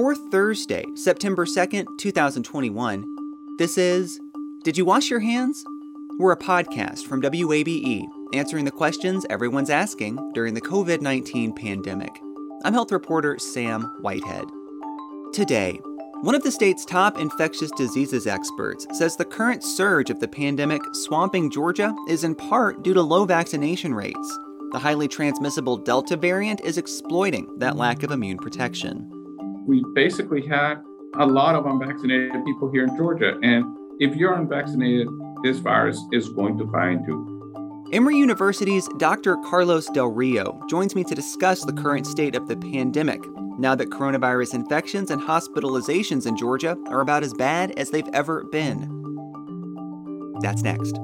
For 0.00 0.14
Thursday, 0.14 0.86
September 0.94 1.44
2nd, 1.44 1.84
2021, 1.98 3.04
this 3.58 3.76
is 3.76 4.18
Did 4.64 4.78
You 4.78 4.86
Wash 4.86 5.10
Your 5.10 5.20
Hands? 5.20 5.62
We're 6.18 6.32
a 6.32 6.38
podcast 6.38 7.04
from 7.04 7.20
WABE 7.20 8.06
answering 8.32 8.64
the 8.64 8.70
questions 8.70 9.26
everyone's 9.28 9.68
asking 9.68 10.32
during 10.32 10.54
the 10.54 10.60
COVID 10.62 11.02
19 11.02 11.52
pandemic. 11.52 12.18
I'm 12.64 12.72
health 12.72 12.92
reporter 12.92 13.38
Sam 13.38 13.82
Whitehead. 14.00 14.46
Today, 15.34 15.78
one 16.22 16.34
of 16.34 16.44
the 16.44 16.50
state's 16.50 16.86
top 16.86 17.18
infectious 17.18 17.70
diseases 17.72 18.26
experts 18.26 18.86
says 18.94 19.16
the 19.16 19.26
current 19.26 19.62
surge 19.62 20.08
of 20.08 20.18
the 20.18 20.28
pandemic 20.28 20.80
swamping 20.94 21.50
Georgia 21.50 21.94
is 22.08 22.24
in 22.24 22.34
part 22.34 22.82
due 22.82 22.94
to 22.94 23.02
low 23.02 23.26
vaccination 23.26 23.92
rates. 23.92 24.38
The 24.72 24.78
highly 24.78 25.08
transmissible 25.08 25.76
Delta 25.76 26.16
variant 26.16 26.62
is 26.62 26.78
exploiting 26.78 27.46
that 27.58 27.76
lack 27.76 28.02
of 28.02 28.12
immune 28.12 28.38
protection. 28.38 29.09
We 29.70 29.84
basically 29.94 30.44
had 30.44 30.82
a 31.14 31.24
lot 31.24 31.54
of 31.54 31.64
unvaccinated 31.64 32.44
people 32.44 32.72
here 32.72 32.82
in 32.82 32.96
Georgia, 32.96 33.38
and 33.40 33.64
if 34.00 34.16
you're 34.16 34.34
unvaccinated, 34.34 35.06
this 35.44 35.58
virus 35.58 35.96
is 36.10 36.28
going 36.28 36.58
to 36.58 36.68
find 36.72 37.06
you. 37.06 37.86
Emory 37.92 38.16
University's 38.16 38.88
Dr. 38.98 39.36
Carlos 39.48 39.86
Del 39.90 40.08
Rio 40.08 40.60
joins 40.68 40.96
me 40.96 41.04
to 41.04 41.14
discuss 41.14 41.64
the 41.64 41.72
current 41.72 42.08
state 42.08 42.34
of 42.34 42.48
the 42.48 42.56
pandemic 42.56 43.20
now 43.60 43.76
that 43.76 43.90
coronavirus 43.90 44.54
infections 44.54 45.08
and 45.08 45.22
hospitalizations 45.22 46.26
in 46.26 46.36
Georgia 46.36 46.76
are 46.88 47.00
about 47.00 47.22
as 47.22 47.32
bad 47.32 47.70
as 47.78 47.90
they've 47.90 48.10
ever 48.12 48.42
been. 48.50 48.88
That's 50.40 50.64
next. 50.64 50.98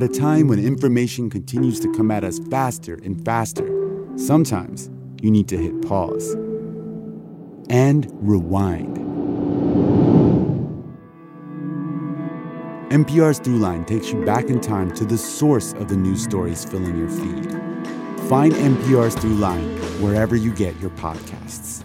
At 0.00 0.04
a 0.04 0.18
time 0.18 0.48
when 0.48 0.58
information 0.58 1.28
continues 1.28 1.78
to 1.80 1.92
come 1.92 2.10
at 2.10 2.24
us 2.24 2.38
faster 2.50 2.98
and 3.04 3.22
faster, 3.22 3.68
sometimes 4.16 4.88
you 5.20 5.30
need 5.30 5.46
to 5.48 5.58
hit 5.58 5.82
pause 5.82 6.32
and 7.68 8.08
rewind. 8.14 8.96
NPR's 12.90 13.40
Throughline 13.40 13.86
takes 13.86 14.10
you 14.10 14.24
back 14.24 14.46
in 14.46 14.58
time 14.58 14.90
to 14.94 15.04
the 15.04 15.18
source 15.18 15.74
of 15.74 15.88
the 15.88 15.96
news 15.96 16.24
stories 16.24 16.64
filling 16.64 16.96
your 16.96 17.10
feed. 17.10 17.52
Find 18.30 18.54
NPR's 18.54 19.14
Throughline 19.16 19.78
wherever 20.00 20.34
you 20.34 20.54
get 20.54 20.80
your 20.80 20.92
podcasts. 20.92 21.84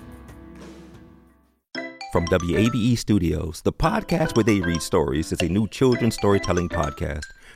From 2.13 2.25
WABE 2.27 2.97
Studios, 2.97 3.61
the 3.63 3.73
podcast 3.73 4.38
where 4.38 4.45
they 4.45 4.61
read 4.61 4.81
stories 4.81 5.33
is 5.33 5.41
a 5.41 5.49
new 5.49 5.67
children's 5.67 6.16
storytelling 6.16 6.69
podcast 6.69 7.25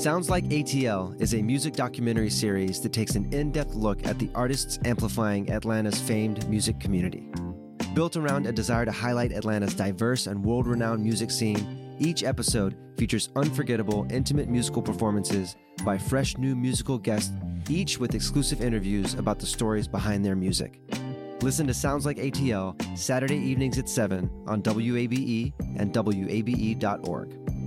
Sounds 0.00 0.30
Like 0.30 0.44
ATL 0.44 1.20
is 1.20 1.34
a 1.34 1.42
music 1.42 1.74
documentary 1.74 2.30
series 2.30 2.80
that 2.80 2.90
takes 2.90 3.16
an 3.16 3.30
in 3.34 3.52
depth 3.52 3.74
look 3.74 4.06
at 4.06 4.18
the 4.18 4.30
artists 4.34 4.78
amplifying 4.86 5.50
Atlanta's 5.50 6.00
famed 6.00 6.48
music 6.48 6.80
community. 6.80 7.28
Built 7.92 8.16
around 8.16 8.46
a 8.46 8.52
desire 8.52 8.86
to 8.86 8.92
highlight 8.92 9.30
Atlanta's 9.30 9.74
diverse 9.74 10.26
and 10.26 10.42
world 10.42 10.66
renowned 10.66 11.04
music 11.04 11.30
scene, 11.30 11.96
each 11.98 12.24
episode 12.24 12.78
features 12.96 13.28
unforgettable, 13.36 14.06
intimate 14.08 14.48
musical 14.48 14.80
performances 14.80 15.54
by 15.84 15.98
fresh 15.98 16.34
new 16.38 16.56
musical 16.56 16.96
guests, 16.96 17.34
each 17.68 17.98
with 17.98 18.14
exclusive 18.14 18.62
interviews 18.62 19.12
about 19.12 19.38
the 19.38 19.44
stories 19.44 19.86
behind 19.86 20.24
their 20.24 20.34
music. 20.34 20.80
Listen 21.42 21.66
to 21.66 21.74
Sounds 21.74 22.06
Like 22.06 22.16
ATL 22.16 22.74
Saturday 22.96 23.36
evenings 23.36 23.76
at 23.76 23.86
7 23.86 24.30
on 24.46 24.62
WABE 24.62 25.52
and 25.76 25.92
WABE.org. 25.92 27.59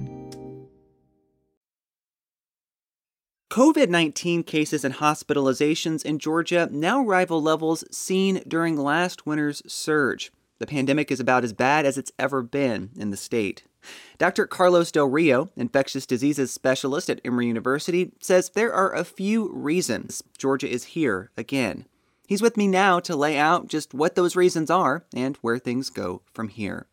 COVID 3.54 3.90
19 3.90 4.42
cases 4.42 4.84
and 4.84 4.96
hospitalizations 4.96 6.04
in 6.04 6.18
Georgia 6.18 6.68
now 6.72 7.04
rival 7.04 7.40
levels 7.40 7.84
seen 7.96 8.42
during 8.48 8.76
last 8.76 9.28
winter's 9.28 9.62
surge. 9.72 10.32
The 10.58 10.66
pandemic 10.66 11.12
is 11.12 11.20
about 11.20 11.44
as 11.44 11.54
bad 11.54 11.86
as 11.86 11.96
it's 11.96 12.12
ever 12.18 12.42
been 12.42 12.90
in 12.98 13.12
the 13.12 13.16
state. 13.16 13.62
Dr. 14.18 14.48
Carlos 14.48 14.92
Del 14.92 15.06
Rio, 15.06 15.52
infectious 15.56 16.08
diseases 16.08 16.52
specialist 16.52 17.12
at 17.12 17.22
Emory 17.24 17.46
University, 17.46 18.12
says 18.20 18.50
there 18.50 18.74
are 18.74 18.92
a 18.92 19.06
few 19.06 19.54
reasons 19.54 20.24
Georgia 20.36 20.68
is 20.68 20.86
here 20.86 21.30
again. 21.38 21.86
He's 22.28 22.42
with 22.42 22.58
me 22.58 22.68
now 22.68 23.00
to 23.02 23.16
lay 23.16 23.38
out 23.38 23.68
just 23.68 23.94
what 23.94 24.16
those 24.16 24.36
reasons 24.36 24.72
are 24.72 25.06
and 25.16 25.38
where 25.42 25.60
things 25.60 25.92
go 25.92 26.24
from 26.34 26.48
here. 26.48 26.88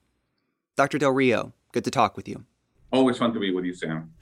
Dr. 0.76 0.98
Del 0.98 1.12
Rio, 1.12 1.54
good 1.72 1.84
to 1.84 1.90
talk 1.90 2.18
with 2.18 2.28
you. 2.28 2.44
Always 2.92 3.16
fun 3.16 3.32
to 3.32 3.40
be 3.40 3.50
with 3.50 3.64
you, 3.64 3.72
Sam. 3.72 4.12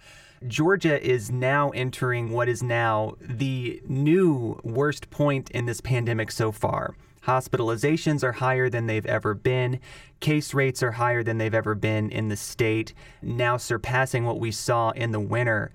Georgia 0.46 1.04
is 1.04 1.30
now 1.30 1.70
entering 1.70 2.30
what 2.30 2.48
is 2.48 2.62
now 2.62 3.14
the 3.20 3.82
new 3.88 4.58
worst 4.62 5.10
point 5.10 5.50
in 5.50 5.66
this 5.66 5.80
pandemic 5.80 6.30
so 6.30 6.52
far. 6.52 6.94
Hospitalizations 7.22 8.22
are 8.22 8.32
higher 8.32 8.70
than 8.70 8.86
they've 8.86 9.04
ever 9.04 9.34
been. 9.34 9.80
Case 10.20 10.54
rates 10.54 10.82
are 10.82 10.92
higher 10.92 11.22
than 11.22 11.38
they've 11.38 11.54
ever 11.54 11.74
been 11.74 12.10
in 12.10 12.28
the 12.28 12.36
state, 12.36 12.94
now 13.20 13.56
surpassing 13.56 14.24
what 14.24 14.38
we 14.38 14.50
saw 14.50 14.90
in 14.90 15.10
the 15.10 15.20
winter. 15.20 15.72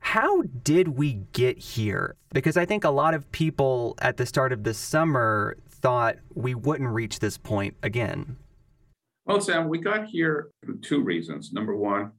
How 0.00 0.42
did 0.42 0.88
we 0.88 1.14
get 1.32 1.58
here? 1.58 2.16
Because 2.32 2.56
I 2.56 2.64
think 2.64 2.84
a 2.84 2.90
lot 2.90 3.14
of 3.14 3.30
people 3.32 3.94
at 4.00 4.16
the 4.16 4.26
start 4.26 4.52
of 4.52 4.64
the 4.64 4.74
summer 4.74 5.56
thought 5.68 6.16
we 6.34 6.54
wouldn't 6.54 6.90
reach 6.90 7.18
this 7.18 7.36
point 7.36 7.76
again. 7.82 8.36
Well, 9.26 9.40
Sam, 9.40 9.68
we 9.68 9.78
got 9.78 10.06
here 10.06 10.50
for 10.64 10.74
two 10.74 11.02
reasons. 11.02 11.52
Number 11.52 11.76
one, 11.76 12.12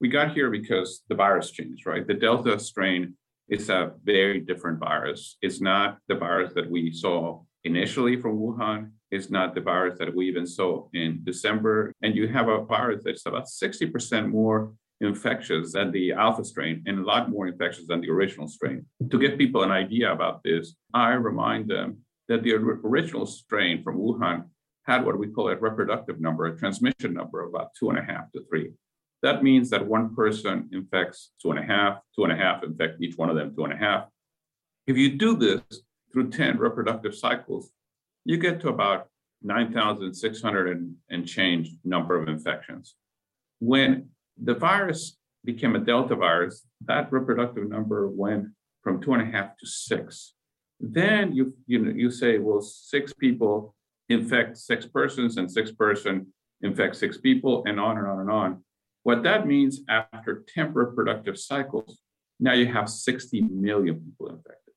we 0.00 0.08
got 0.08 0.32
here 0.32 0.50
because 0.50 1.02
the 1.08 1.14
virus 1.14 1.50
changed, 1.50 1.86
right? 1.86 2.06
The 2.06 2.14
Delta 2.14 2.58
strain 2.58 3.14
is 3.48 3.68
a 3.68 3.92
very 4.02 4.40
different 4.40 4.78
virus. 4.80 5.36
It's 5.42 5.60
not 5.60 5.98
the 6.08 6.14
virus 6.14 6.52
that 6.54 6.70
we 6.70 6.92
saw 6.92 7.42
initially 7.64 8.20
from 8.20 8.38
Wuhan. 8.38 8.90
It's 9.10 9.30
not 9.30 9.54
the 9.54 9.60
virus 9.60 9.98
that 9.98 10.14
we 10.14 10.28
even 10.28 10.46
saw 10.46 10.88
in 10.92 11.20
December. 11.24 11.92
And 12.02 12.16
you 12.16 12.28
have 12.28 12.48
a 12.48 12.64
virus 12.64 13.02
that's 13.04 13.26
about 13.26 13.46
60% 13.46 14.28
more 14.28 14.72
infectious 15.00 15.72
than 15.72 15.90
the 15.90 16.12
alpha 16.12 16.44
strain 16.44 16.82
and 16.86 17.00
a 17.00 17.04
lot 17.04 17.30
more 17.30 17.46
infectious 17.46 17.86
than 17.86 18.00
the 18.00 18.10
original 18.10 18.48
strain. 18.48 18.86
To 19.10 19.18
give 19.18 19.38
people 19.38 19.62
an 19.62 19.70
idea 19.70 20.12
about 20.12 20.42
this, 20.42 20.74
I 20.92 21.12
remind 21.12 21.68
them 21.68 21.98
that 22.28 22.42
the 22.42 22.54
original 22.54 23.26
strain 23.26 23.82
from 23.82 23.98
Wuhan 23.98 24.44
had 24.86 25.04
what 25.04 25.18
we 25.18 25.28
call 25.28 25.48
a 25.48 25.56
reproductive 25.56 26.20
number, 26.20 26.46
a 26.46 26.58
transmission 26.58 27.14
number 27.14 27.42
of 27.42 27.50
about 27.50 27.70
two 27.78 27.90
and 27.90 27.98
a 27.98 28.02
half 28.02 28.30
to 28.32 28.44
three. 28.48 28.72
That 29.24 29.42
means 29.42 29.70
that 29.70 29.86
one 29.86 30.14
person 30.14 30.68
infects 30.70 31.30
two 31.40 31.50
and 31.50 31.58
a 31.58 31.62
half, 31.62 31.98
two 32.14 32.24
and 32.24 32.32
a 32.32 32.36
half 32.36 32.62
infect 32.62 33.00
each 33.00 33.16
one 33.16 33.30
of 33.30 33.36
them 33.36 33.54
two 33.56 33.64
and 33.64 33.72
a 33.72 33.76
half. 33.76 34.04
If 34.86 34.98
you 34.98 35.16
do 35.16 35.34
this 35.34 35.62
through 36.12 36.28
10 36.28 36.58
reproductive 36.58 37.14
cycles, 37.14 37.70
you 38.26 38.36
get 38.36 38.60
to 38.60 38.68
about 38.68 39.08
9,600 39.42 40.76
and, 40.76 40.96
and 41.08 41.26
change 41.26 41.70
number 41.84 42.20
of 42.20 42.28
infections. 42.28 42.96
When 43.60 44.10
the 44.36 44.52
virus 44.52 45.16
became 45.42 45.74
a 45.74 45.78
Delta 45.78 46.16
virus, 46.16 46.66
that 46.84 47.10
reproductive 47.10 47.66
number 47.66 48.06
went 48.10 48.48
from 48.82 49.00
two 49.00 49.14
and 49.14 49.22
a 49.22 49.32
half 49.32 49.56
to 49.56 49.66
six. 49.66 50.34
Then 50.78 51.32
you, 51.32 51.54
you, 51.66 51.78
know, 51.78 51.92
you 51.92 52.10
say, 52.10 52.36
well, 52.36 52.60
six 52.60 53.14
people 53.14 53.74
infect 54.10 54.58
six 54.58 54.84
persons 54.84 55.38
and 55.38 55.50
six 55.50 55.72
person 55.72 56.26
infect 56.60 56.96
six 56.96 57.16
people 57.16 57.64
and 57.66 57.80
on 57.80 57.96
and 57.96 58.06
on 58.06 58.20
and 58.20 58.30
on. 58.30 58.62
What 59.04 59.22
that 59.22 59.46
means 59.46 59.80
after 59.88 60.44
10 60.54 60.72
reproductive 60.72 61.38
cycles, 61.38 61.98
now 62.40 62.54
you 62.54 62.66
have 62.72 62.88
60 62.88 63.42
million 63.42 64.00
people 64.00 64.28
infected, 64.28 64.74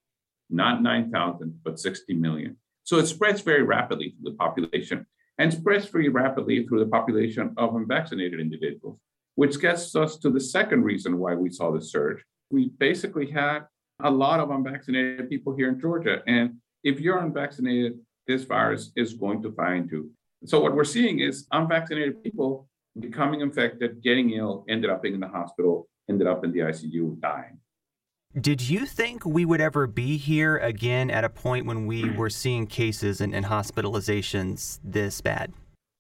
not 0.50 0.84
9,000, 0.84 1.60
but 1.64 1.80
60 1.80 2.14
million. 2.14 2.58
So 2.84 2.98
it 2.98 3.08
spreads 3.08 3.42
very 3.42 3.64
rapidly 3.64 4.12
through 4.12 4.32
the 4.32 4.38
population 4.38 5.06
and 5.38 5.52
spreads 5.52 5.88
very 5.88 6.10
rapidly 6.10 6.68
through 6.68 6.80
the 6.80 6.92
population 6.92 7.54
of 7.58 7.76
unvaccinated 7.76 8.40
individuals, 8.40 9.00
which 9.36 9.62
gets 9.62 9.96
us 9.96 10.18
to 10.18 10.30
the 10.30 10.42
second 10.42 10.84
reason 10.84 11.20
why 11.20 11.34
we 11.34 11.50
saw 11.50 11.72
the 11.72 11.82
surge. 11.82 12.24
We 12.52 12.70
basically 12.78 13.32
had 13.32 13.62
a 14.04 14.12
lot 14.12 14.42
of 14.42 14.52
unvaccinated 14.52 15.30
people 15.30 15.56
here 15.56 15.70
in 15.70 15.80
Georgia. 15.80 16.22
And 16.28 16.56
if 16.84 17.00
you're 17.00 17.20
unvaccinated, 17.20 18.00
this 18.28 18.44
virus 18.44 18.92
is 18.98 19.14
going 19.14 19.42
to 19.44 19.54
find 19.54 19.90
you. 19.90 20.12
So 20.46 20.60
what 20.60 20.76
we're 20.76 20.84
seeing 20.84 21.20
is 21.20 21.48
unvaccinated 21.52 22.24
people 22.24 22.68
becoming 23.00 23.42
infected, 23.42 24.02
getting 24.02 24.32
ill, 24.32 24.66
ended 24.70 24.90
up 24.90 25.02
being 25.02 25.16
in 25.16 25.20
the 25.20 25.28
hospital, 25.28 25.88
ended 26.10 26.28
up 26.28 26.44
in 26.44 26.52
the 26.52 26.60
ICU, 26.60 27.20
dying. 27.20 27.60
Did 28.40 28.62
you 28.62 28.86
think 28.86 29.26
we 29.26 29.46
would 29.46 29.62
ever 29.62 29.88
be 29.88 30.18
here 30.18 30.58
again 30.58 31.10
at 31.10 31.24
a 31.24 31.30
point 31.30 31.66
when 31.66 31.88
we 31.88 32.04
hmm. 32.04 32.16
were 32.16 32.30
seeing 32.30 32.68
cases 32.68 33.22
and, 33.22 33.34
and 33.34 33.46
hospitalizations 33.46 34.80
this 34.84 35.22
bad? 35.22 35.54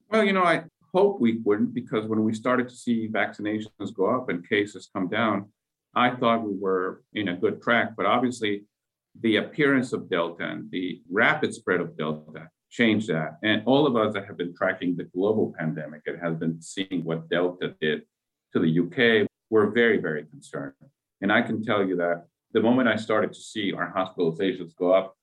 Well, 0.10 0.24
you 0.24 0.34
know, 0.34 0.44
I 0.44 0.64
hope 0.94 1.20
we 1.20 1.40
wouldn't 1.44 1.74
because 1.74 2.06
when 2.06 2.24
we 2.24 2.34
started 2.34 2.70
to 2.70 2.76
see 2.76 3.08
vaccinations 3.08 3.94
go 3.96 4.16
up 4.16 4.30
and 4.30 4.48
cases 4.48 4.90
come 4.94 5.08
down, 5.08 5.50
I 5.96 6.12
thought 6.12 6.44
we 6.44 6.56
were 6.56 7.04
in 7.14 7.30
a 7.30 7.36
good 7.36 7.62
track. 7.62 7.94
But 7.98 8.06
obviously, 8.06 8.66
the 9.20 9.38
appearance 9.38 9.94
of 9.94 10.10
Delta 10.10 10.44
and 10.44 10.70
the 10.70 11.02
rapid 11.10 11.54
spread 11.54 11.82
of 11.82 11.98
Delta 11.98 12.50
changed 12.70 13.08
that. 13.10 13.38
And 13.44 13.64
all 13.66 13.88
of 13.88 13.96
us 13.96 14.14
that 14.14 14.26
have 14.26 14.38
been 14.38 14.54
tracking 14.56 14.96
the 14.96 15.06
global 15.06 15.54
pandemic 15.58 16.02
and 16.06 16.20
have 16.22 16.40
been 16.40 16.62
seeing 16.62 17.04
what 17.04 17.30
Delta 17.30 17.76
did 17.80 18.04
to 18.54 18.60
the 18.60 18.80
UK, 18.80 19.28
we're 19.50 19.72
very, 19.72 19.98
very 19.98 20.26
concerned. 20.26 20.74
And 21.22 21.32
I 21.32 21.42
can 21.42 21.64
tell 21.64 21.86
you 21.86 21.96
that 21.98 22.26
the 22.54 22.62
moment 22.62 22.88
I 22.88 22.96
started 22.96 23.34
to 23.34 23.40
see 23.40 23.74
our 23.74 23.92
hospitalizations 23.94 24.76
go 24.76 24.94
up, 24.94 25.16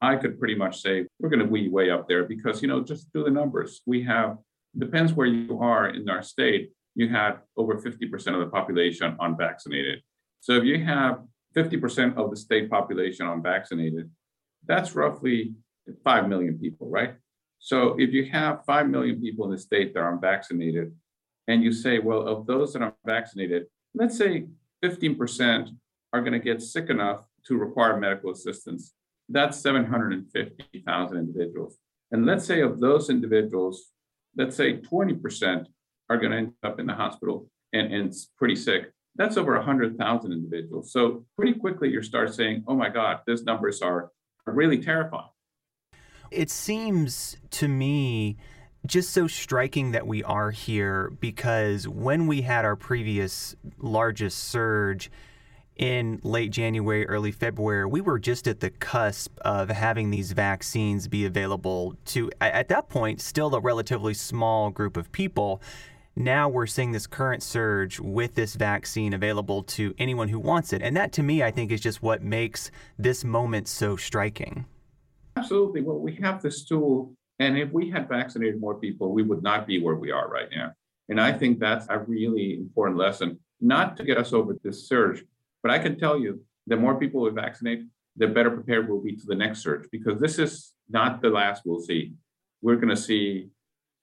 I 0.00 0.16
could 0.16 0.38
pretty 0.38 0.54
much 0.54 0.80
say 0.80 1.06
we're 1.18 1.28
going 1.28 1.44
to 1.44 1.46
be 1.46 1.68
way 1.68 1.90
up 1.90 2.08
there 2.08 2.24
because, 2.24 2.62
you 2.62 2.68
know, 2.68 2.82
just 2.82 3.12
do 3.12 3.22
the 3.22 3.30
numbers. 3.30 3.82
We 3.86 4.02
have, 4.04 4.38
depends 4.76 5.12
where 5.12 5.26
you 5.26 5.58
are 5.60 5.88
in 5.88 6.08
our 6.08 6.22
state, 6.22 6.72
you 6.94 7.08
had 7.08 7.38
over 7.56 7.76
50% 7.76 8.34
of 8.34 8.40
the 8.40 8.46
population 8.46 9.16
unvaccinated. 9.20 10.02
So 10.40 10.54
if 10.54 10.64
you 10.64 10.82
have 10.84 11.20
50% 11.54 12.16
of 12.16 12.30
the 12.30 12.36
state 12.36 12.70
population 12.70 13.26
unvaccinated, 13.26 14.10
that's 14.66 14.94
roughly 14.94 15.54
5 16.04 16.28
million 16.28 16.58
people, 16.58 16.88
right? 16.88 17.14
So 17.58 17.94
if 17.98 18.12
you 18.12 18.30
have 18.30 18.64
5 18.64 18.88
million 18.88 19.20
people 19.20 19.44
in 19.44 19.50
the 19.52 19.58
state 19.58 19.94
that 19.94 20.00
are 20.00 20.12
unvaccinated, 20.12 20.94
and 21.48 21.62
you 21.62 21.72
say, 21.72 21.98
well, 21.98 22.26
of 22.26 22.46
those 22.46 22.72
that 22.72 22.82
aren't 22.82 22.94
vaccinated, 23.04 23.66
let's 23.94 24.16
say 24.16 24.46
15% 24.84 25.70
are 26.12 26.20
going 26.20 26.32
to 26.32 26.38
get 26.38 26.62
sick 26.62 26.90
enough 26.90 27.24
to 27.46 27.56
require 27.56 27.98
medical 27.98 28.30
assistance. 28.30 28.94
That's 29.28 29.58
750,000 29.58 31.16
individuals. 31.16 31.78
And 32.12 32.26
let's 32.26 32.44
say 32.44 32.60
of 32.60 32.80
those 32.80 33.10
individuals, 33.10 33.90
let's 34.36 34.56
say 34.56 34.78
20% 34.78 35.66
are 36.08 36.16
going 36.16 36.32
to 36.32 36.38
end 36.38 36.52
up 36.62 36.80
in 36.80 36.86
the 36.86 36.94
hospital 36.94 37.48
and, 37.72 37.92
and 37.92 38.14
pretty 38.36 38.56
sick. 38.56 38.92
That's 39.16 39.36
over 39.36 39.54
100,000 39.56 40.32
individuals. 40.32 40.92
So 40.92 41.24
pretty 41.36 41.54
quickly 41.54 41.90
you 41.90 42.02
start 42.02 42.34
saying, 42.34 42.64
oh 42.66 42.74
my 42.74 42.88
God, 42.88 43.20
these 43.26 43.44
numbers 43.44 43.82
are 43.82 44.10
really 44.46 44.78
terrifying. 44.78 45.29
It 46.30 46.48
seems 46.50 47.36
to 47.50 47.66
me 47.66 48.36
just 48.86 49.10
so 49.10 49.26
striking 49.26 49.90
that 49.92 50.06
we 50.06 50.22
are 50.22 50.52
here 50.52 51.10
because 51.20 51.88
when 51.88 52.26
we 52.26 52.42
had 52.42 52.64
our 52.64 52.76
previous 52.76 53.56
largest 53.78 54.38
surge 54.38 55.10
in 55.76 56.20
late 56.22 56.50
January, 56.52 57.06
early 57.06 57.32
February, 57.32 57.86
we 57.86 58.00
were 58.00 58.18
just 58.18 58.46
at 58.46 58.60
the 58.60 58.70
cusp 58.70 59.36
of 59.40 59.70
having 59.70 60.10
these 60.10 60.32
vaccines 60.32 61.08
be 61.08 61.24
available 61.24 61.96
to, 62.04 62.30
at 62.40 62.68
that 62.68 62.88
point, 62.88 63.20
still 63.20 63.54
a 63.54 63.60
relatively 63.60 64.14
small 64.14 64.70
group 64.70 64.96
of 64.96 65.10
people. 65.10 65.60
Now 66.14 66.48
we're 66.48 66.66
seeing 66.66 66.92
this 66.92 67.06
current 67.06 67.42
surge 67.42 67.98
with 67.98 68.34
this 68.34 68.54
vaccine 68.54 69.14
available 69.14 69.62
to 69.64 69.94
anyone 69.98 70.28
who 70.28 70.38
wants 70.38 70.72
it. 70.72 70.82
And 70.82 70.96
that 70.96 71.12
to 71.12 71.22
me, 71.22 71.42
I 71.42 71.50
think, 71.50 71.72
is 71.72 71.80
just 71.80 72.02
what 72.02 72.22
makes 72.22 72.70
this 72.98 73.24
moment 73.24 73.66
so 73.66 73.96
striking. 73.96 74.66
Absolutely. 75.40 75.82
Well, 75.82 75.98
we 75.98 76.14
have 76.16 76.42
this 76.42 76.64
tool 76.64 77.14
and 77.40 77.56
if 77.56 77.72
we 77.72 77.88
had 77.88 78.06
vaccinated 78.06 78.60
more 78.60 78.78
people, 78.78 79.12
we 79.12 79.22
would 79.22 79.42
not 79.42 79.66
be 79.66 79.80
where 79.80 79.96
we 79.96 80.12
are 80.12 80.28
right 80.28 80.48
now. 80.54 80.72
And 81.08 81.18
I 81.18 81.32
think 81.32 81.58
that's 81.58 81.86
a 81.88 81.98
really 81.98 82.54
important 82.54 82.98
lesson, 82.98 83.40
not 83.62 83.96
to 83.96 84.04
get 84.04 84.18
us 84.18 84.34
over 84.34 84.54
this 84.62 84.86
surge, 84.86 85.24
but 85.62 85.72
I 85.72 85.78
can 85.78 85.98
tell 85.98 86.18
you 86.18 86.44
the 86.66 86.76
more 86.76 87.00
people 87.00 87.22
we 87.22 87.30
vaccinate, 87.30 87.80
the 88.16 88.26
better 88.26 88.50
prepared 88.50 88.88
we'll 88.88 89.00
be 89.00 89.16
to 89.16 89.26
the 89.26 89.34
next 89.34 89.62
surge, 89.62 89.88
because 89.90 90.20
this 90.20 90.38
is 90.38 90.74
not 90.90 91.22
the 91.22 91.30
last 91.30 91.62
we'll 91.64 91.80
see. 91.80 92.12
We're 92.60 92.76
going 92.76 92.94
to 92.94 92.96
see 92.96 93.48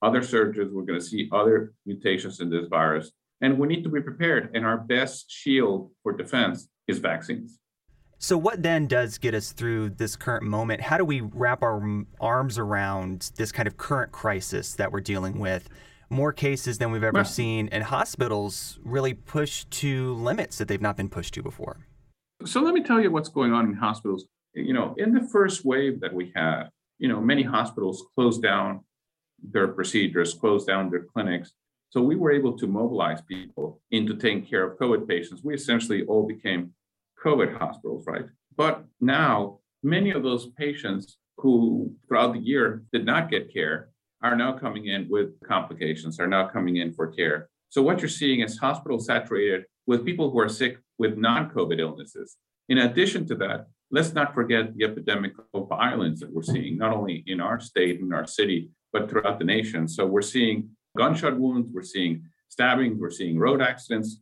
other 0.01 0.23
surges, 0.23 0.73
we're 0.73 0.85
going 0.85 0.99
to 0.99 1.05
see 1.05 1.29
other 1.31 1.73
mutations 1.85 2.39
in 2.39 2.49
this 2.49 2.67
virus, 2.67 3.11
and 3.41 3.59
we 3.59 3.67
need 3.67 3.83
to 3.83 3.89
be 3.89 4.01
prepared. 4.01 4.49
And 4.55 4.65
our 4.65 4.79
best 4.79 5.29
shield 5.29 5.91
for 6.01 6.13
defense 6.13 6.67
is 6.87 6.97
vaccines. 6.97 7.59
So, 8.19 8.35
what 8.35 8.63
then 8.63 8.87
does 8.87 9.19
get 9.19 9.35
us 9.35 9.51
through 9.51 9.91
this 9.91 10.15
current 10.15 10.43
moment? 10.43 10.81
How 10.81 10.97
do 10.97 11.05
we 11.05 11.21
wrap 11.21 11.61
our 11.61 12.03
arms 12.19 12.57
around 12.57 13.31
this 13.35 13.51
kind 13.51 13.67
of 13.67 13.77
current 13.77 14.11
crisis 14.11 14.73
that 14.73 14.91
we're 14.91 15.01
dealing 15.01 15.37
with? 15.37 15.69
More 16.09 16.33
cases 16.33 16.79
than 16.79 16.91
we've 16.91 17.03
ever 17.03 17.23
seen, 17.23 17.69
and 17.71 17.83
hospitals 17.83 18.79
really 18.83 19.13
pushed 19.13 19.69
to 19.71 20.15
limits 20.15 20.57
that 20.57 20.67
they've 20.67 20.81
not 20.81 20.97
been 20.97 21.09
pushed 21.09 21.35
to 21.35 21.43
before. 21.43 21.77
So, 22.43 22.61
let 22.61 22.73
me 22.73 22.81
tell 22.81 22.99
you 22.99 23.11
what's 23.11 23.29
going 23.29 23.53
on 23.53 23.67
in 23.67 23.73
hospitals. 23.73 24.25
You 24.53 24.73
know, 24.73 24.95
in 24.97 25.13
the 25.13 25.21
first 25.21 25.63
wave 25.63 25.99
that 25.99 26.11
we 26.11 26.31
had, 26.35 26.69
you 26.97 27.07
know, 27.07 27.21
many 27.21 27.43
hospitals 27.43 28.03
closed 28.15 28.41
down 28.41 28.83
their 29.43 29.67
procedures, 29.67 30.33
closed 30.33 30.65
down 30.65 30.89
their 30.89 31.03
clinics. 31.03 31.53
So, 31.89 32.01
we 32.01 32.15
were 32.15 32.31
able 32.31 32.57
to 32.57 32.65
mobilize 32.65 33.21
people 33.21 33.79
into 33.91 34.15
taking 34.15 34.43
care 34.43 34.63
of 34.63 34.79
COVID 34.79 35.07
patients. 35.07 35.43
We 35.43 35.53
essentially 35.53 36.03
all 36.05 36.25
became 36.25 36.73
COVID 37.23 37.57
hospitals, 37.57 38.05
right? 38.07 38.25
But 38.55 38.83
now, 38.99 39.59
many 39.83 40.11
of 40.11 40.23
those 40.23 40.47
patients 40.57 41.17
who 41.37 41.93
throughout 42.07 42.33
the 42.33 42.39
year 42.39 42.83
did 42.91 43.05
not 43.05 43.29
get 43.29 43.53
care 43.53 43.89
are 44.21 44.35
now 44.35 44.53
coming 44.57 44.87
in 44.87 45.07
with 45.09 45.39
complications, 45.41 46.19
are 46.19 46.27
now 46.27 46.47
coming 46.47 46.77
in 46.77 46.93
for 46.93 47.07
care. 47.07 47.49
So, 47.69 47.81
what 47.81 47.99
you're 48.01 48.09
seeing 48.09 48.41
is 48.41 48.57
hospitals 48.57 49.05
saturated 49.05 49.65
with 49.85 50.05
people 50.05 50.31
who 50.31 50.39
are 50.39 50.49
sick 50.49 50.79
with 50.97 51.17
non 51.17 51.49
COVID 51.49 51.79
illnesses. 51.79 52.37
In 52.69 52.79
addition 52.79 53.27
to 53.27 53.35
that, 53.35 53.67
let's 53.91 54.13
not 54.13 54.33
forget 54.33 54.75
the 54.75 54.85
epidemic 54.85 55.33
of 55.53 55.69
violence 55.69 56.19
that 56.21 56.33
we're 56.33 56.43
seeing, 56.43 56.77
not 56.77 56.93
only 56.93 57.23
in 57.27 57.39
our 57.39 57.59
state, 57.59 57.99
in 57.99 58.11
our 58.13 58.25
city, 58.25 58.69
but 58.91 59.09
throughout 59.09 59.37
the 59.39 59.45
nation. 59.45 59.87
So, 59.87 60.05
we're 60.05 60.21
seeing 60.21 60.69
gunshot 60.97 61.37
wounds, 61.39 61.69
we're 61.71 61.83
seeing 61.83 62.23
stabbings, 62.49 62.99
we're 62.99 63.11
seeing 63.11 63.37
road 63.37 63.61
accidents. 63.61 64.21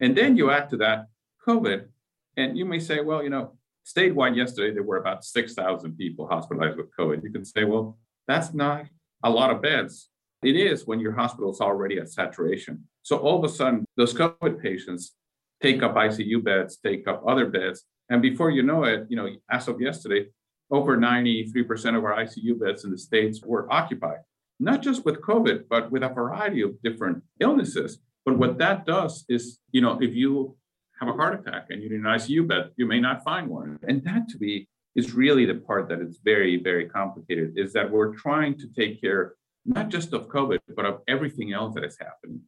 And 0.00 0.16
then 0.16 0.36
you 0.36 0.50
add 0.50 0.68
to 0.70 0.76
that 0.78 1.06
COVID, 1.46 1.86
and 2.36 2.56
you 2.56 2.64
may 2.64 2.78
say, 2.78 3.00
well, 3.00 3.22
you 3.22 3.30
know, 3.30 3.52
statewide 3.86 4.36
yesterday, 4.36 4.74
there 4.74 4.82
were 4.82 4.98
about 4.98 5.24
6,000 5.24 5.96
people 5.96 6.26
hospitalized 6.26 6.76
with 6.76 6.94
COVID. 6.96 7.22
You 7.22 7.30
can 7.30 7.44
say, 7.44 7.64
well, 7.64 7.98
that's 8.26 8.52
not 8.52 8.86
a 9.22 9.30
lot 9.30 9.50
of 9.50 9.62
beds. 9.62 10.08
It 10.42 10.56
is 10.56 10.86
when 10.86 11.00
your 11.00 11.12
hospital 11.12 11.50
is 11.52 11.60
already 11.60 11.98
at 11.98 12.10
saturation. 12.10 12.84
So 13.02 13.18
all 13.18 13.38
of 13.38 13.44
a 13.44 13.52
sudden, 13.52 13.86
those 13.96 14.12
COVID 14.12 14.60
patients 14.60 15.14
take 15.62 15.82
up 15.82 15.94
ICU 15.94 16.44
beds, 16.44 16.76
take 16.76 17.08
up 17.08 17.22
other 17.26 17.46
beds. 17.46 17.84
And 18.10 18.20
before 18.20 18.50
you 18.50 18.62
know 18.62 18.84
it, 18.84 19.06
you 19.08 19.16
know, 19.16 19.28
as 19.50 19.68
of 19.68 19.80
yesterday, 19.80 20.26
over 20.70 20.96
93% 20.96 21.96
of 21.96 22.04
our 22.04 22.16
ICU 22.16 22.60
beds 22.60 22.84
in 22.84 22.90
the 22.90 22.98
States 22.98 23.40
were 23.42 23.72
occupied, 23.72 24.18
not 24.60 24.82
just 24.82 25.04
with 25.04 25.20
COVID, 25.20 25.64
but 25.70 25.90
with 25.90 26.02
a 26.02 26.08
variety 26.08 26.62
of 26.62 26.80
different 26.82 27.22
illnesses. 27.40 27.98
But 28.24 28.38
what 28.38 28.58
that 28.58 28.84
does 28.84 29.24
is, 29.28 29.60
you 29.70 29.80
know, 29.80 29.98
if 30.00 30.14
you 30.14 30.56
have 31.00 31.08
a 31.08 31.12
heart 31.12 31.38
attack 31.38 31.66
and 31.70 31.82
you 31.82 31.90
need 31.90 32.00
an 32.00 32.02
ICU 32.04 32.46
bed, 32.46 32.70
you 32.76 32.86
may 32.86 33.00
not 33.00 33.22
find 33.22 33.48
one. 33.48 33.78
And 33.86 34.02
that 34.04 34.28
to 34.30 34.38
me 34.38 34.68
is 34.94 35.12
really 35.12 35.44
the 35.44 35.56
part 35.56 35.88
that 35.88 36.00
is 36.00 36.18
very, 36.24 36.56
very 36.56 36.88
complicated 36.88 37.54
is 37.56 37.72
that 37.74 37.90
we're 37.90 38.14
trying 38.14 38.58
to 38.58 38.66
take 38.68 39.00
care 39.00 39.34
not 39.66 39.88
just 39.88 40.12
of 40.12 40.28
COVID, 40.28 40.58
but 40.74 40.86
of 40.86 41.00
everything 41.08 41.52
else 41.52 41.74
that 41.74 41.84
is 41.84 41.98
happening. 42.00 42.40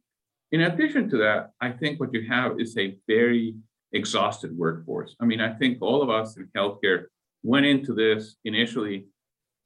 In 0.51 0.61
addition 0.61 1.09
to 1.09 1.17
that, 1.17 1.51
I 1.61 1.71
think 1.71 1.99
what 1.99 2.13
you 2.13 2.27
have 2.27 2.59
is 2.59 2.75
a 2.77 2.97
very 3.07 3.55
exhausted 3.91 4.57
workforce. 4.57 5.15
I 5.19 5.25
mean, 5.25 5.41
I 5.41 5.53
think 5.53 5.79
all 5.81 6.01
of 6.01 6.09
us 6.09 6.37
in 6.37 6.49
healthcare 6.55 7.05
went 7.43 7.65
into 7.65 7.93
this 7.93 8.37
initially 8.45 9.07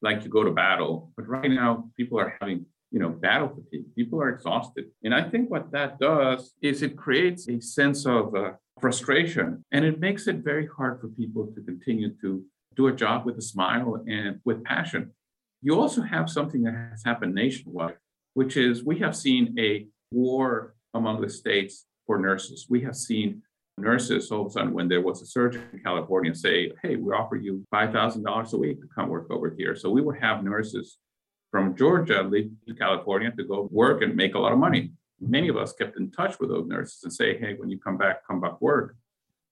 like 0.02 0.22
to 0.24 0.30
go 0.30 0.44
to 0.44 0.52
battle, 0.52 1.12
but 1.16 1.28
right 1.28 1.50
now 1.50 1.90
people 1.96 2.20
are 2.20 2.36
having 2.42 2.66
you 2.94 3.00
know 3.00 3.10
battle 3.10 3.50
fatigue. 3.50 3.94
People 3.96 4.22
are 4.22 4.30
exhausted, 4.30 4.86
and 5.04 5.14
I 5.14 5.24
think 5.30 5.50
what 5.50 5.72
that 5.72 6.00
does 6.00 6.54
is 6.62 6.82
it 6.82 6.96
creates 6.96 7.50
a 7.50 7.60
sense 7.60 8.06
of 8.06 8.34
uh, 8.36 8.52
frustration. 8.80 9.64
And 9.72 9.86
it 9.86 10.00
makes 10.00 10.28
it 10.28 10.38
very 10.38 10.68
hard 10.68 11.00
for 11.00 11.08
people 11.08 11.48
to 11.56 11.62
continue 11.62 12.14
to 12.22 12.44
do 12.76 12.88
a 12.88 12.94
job 12.94 13.26
with 13.26 13.38
a 13.38 13.42
smile 13.42 14.04
and 14.08 14.40
with 14.46 14.64
passion. 14.64 15.12
You 15.62 15.80
also 15.80 16.02
have 16.02 16.30
something 16.30 16.64
that 16.64 16.90
has 16.92 17.04
happened 17.06 17.36
nationwide, 17.36 17.98
which 18.34 18.58
is 18.58 18.84
we 18.84 19.00
have 19.00 19.16
seen 19.16 19.56
a 19.58 19.88
war 20.12 20.76
among 20.94 21.22
the 21.22 21.30
states 21.30 21.86
for 22.06 22.18
nurses. 22.20 22.68
We 22.70 22.82
have 22.82 22.96
seen 22.96 23.42
nurses 23.78 24.32
all 24.32 24.42
of 24.42 24.48
a 24.48 24.50
sudden, 24.52 24.74
when 24.74 24.88
there 24.88 25.02
was 25.02 25.22
a 25.22 25.26
surge 25.26 25.56
in 25.56 25.80
California, 25.84 26.36
say, 26.36 26.72
hey, 26.84 26.96
we 26.96 27.12
offer 27.14 27.36
you 27.36 27.64
$5,000 27.74 28.54
a 28.54 28.58
week 28.58 28.82
to 28.82 28.88
come 28.94 29.10
work 29.10 29.32
over 29.32 29.54
here. 29.58 29.76
So 29.76 29.90
we 29.90 30.02
would 30.02 30.20
have 30.20 30.44
nurses 30.44 30.98
from 31.54 31.78
Georgia 31.78 32.24
leave 32.24 32.52
to 32.68 32.74
California 32.74 33.32
to 33.38 33.44
go 33.46 33.70
work 33.72 34.02
and 34.02 34.16
make 34.16 34.36
a 34.36 34.40
lot 34.40 34.52
of 34.52 34.58
money 34.58 34.92
many 35.28 35.48
of 35.48 35.58
us 35.58 35.74
kept 35.74 35.98
in 35.98 36.12
touch 36.12 36.40
with 36.40 36.50
those 36.50 36.68
nurses 36.68 37.04
and 37.04 37.14
say, 37.14 37.38
hey, 37.38 37.56
when 37.58 37.70
you 37.70 37.80
come 37.80 37.98
back, 37.98 38.26
come 38.28 38.42
back 38.42 38.60
work. 38.62 38.96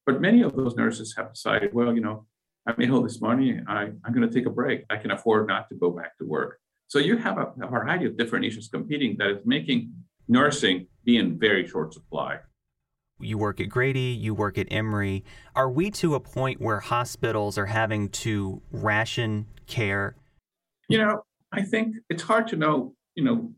But 0.06 0.22
many 0.22 0.42
of 0.42 0.56
those 0.56 0.76
nurses 0.76 1.14
have 1.18 1.34
decided, 1.34 1.74
well, 1.74 1.94
you 1.94 2.02
know, 2.02 2.26
I 2.68 2.74
made 2.78 2.92
all 2.92 3.02
this 3.02 3.22
money. 3.22 3.60
I, 3.68 3.92
I'm 4.04 4.14
going 4.14 4.28
to 4.28 4.34
take 4.34 4.46
a 4.46 4.52
break. 4.52 4.86
I 4.90 4.98
can 4.98 5.12
afford 5.12 5.48
not 5.48 5.70
to 5.70 5.76
go 5.76 5.90
back 5.92 6.18
to 6.18 6.26
work. 6.26 6.60
So 6.88 7.00
you 7.00 7.18
have 7.18 7.38
a, 7.38 7.54
a 7.62 7.68
variety 7.68 8.06
of 8.06 8.18
different 8.18 8.46
issues 8.46 8.68
competing 8.68 9.16
that 9.18 9.30
is 9.30 9.46
making 9.46 9.94
nursing 10.28 10.88
be 11.06 11.18
in 11.18 11.40
very 11.40 11.68
short 11.68 11.94
supply. 11.94 12.40
You 13.20 13.38
work 13.38 13.62
at 13.62 13.70
Grady, 13.70 14.18
you 14.20 14.34
work 14.34 14.58
at 14.58 14.68
Emory. 14.72 15.24
Are 15.56 15.70
we 15.70 15.92
to 15.92 16.16
a 16.16 16.20
point 16.20 16.60
where 16.60 16.80
hospitals 16.80 17.58
are 17.58 17.68
having 17.68 18.10
to 18.10 18.62
ration 18.72 19.46
care? 19.68 20.16
You 20.90 20.98
know, 20.98 21.24
I 21.52 21.62
think 21.64 21.98
it's 22.10 22.24
hard 22.24 22.48
to 22.50 22.56
know. 22.56 22.96
You 23.16 23.24
know, 23.24 23.54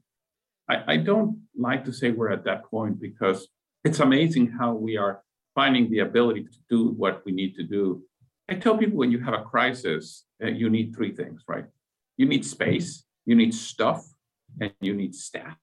I, 0.69 0.93
I 0.93 0.97
don't 0.97 1.41
like 1.55 1.85
to 1.85 1.93
say 1.93 2.11
we're 2.11 2.31
at 2.31 2.45
that 2.45 2.65
point 2.65 2.99
because 2.99 3.47
it's 3.83 3.99
amazing 3.99 4.47
how 4.47 4.73
we 4.73 4.97
are 4.97 5.21
finding 5.55 5.89
the 5.91 5.99
ability 5.99 6.43
to 6.45 6.57
do 6.69 6.89
what 6.89 7.23
we 7.25 7.31
need 7.31 7.55
to 7.55 7.63
do. 7.63 8.03
I 8.49 8.55
tell 8.55 8.77
people 8.77 8.97
when 8.97 9.11
you 9.11 9.19
have 9.19 9.33
a 9.33 9.43
crisis, 9.43 10.25
uh, 10.43 10.47
you 10.47 10.69
need 10.69 10.95
three 10.95 11.13
things, 11.13 11.43
right? 11.47 11.65
You 12.17 12.25
need 12.25 12.45
space, 12.45 13.03
you 13.25 13.35
need 13.35 13.53
stuff, 13.53 14.05
and 14.59 14.71
you 14.81 14.93
need 14.93 15.15
staff. 15.15 15.55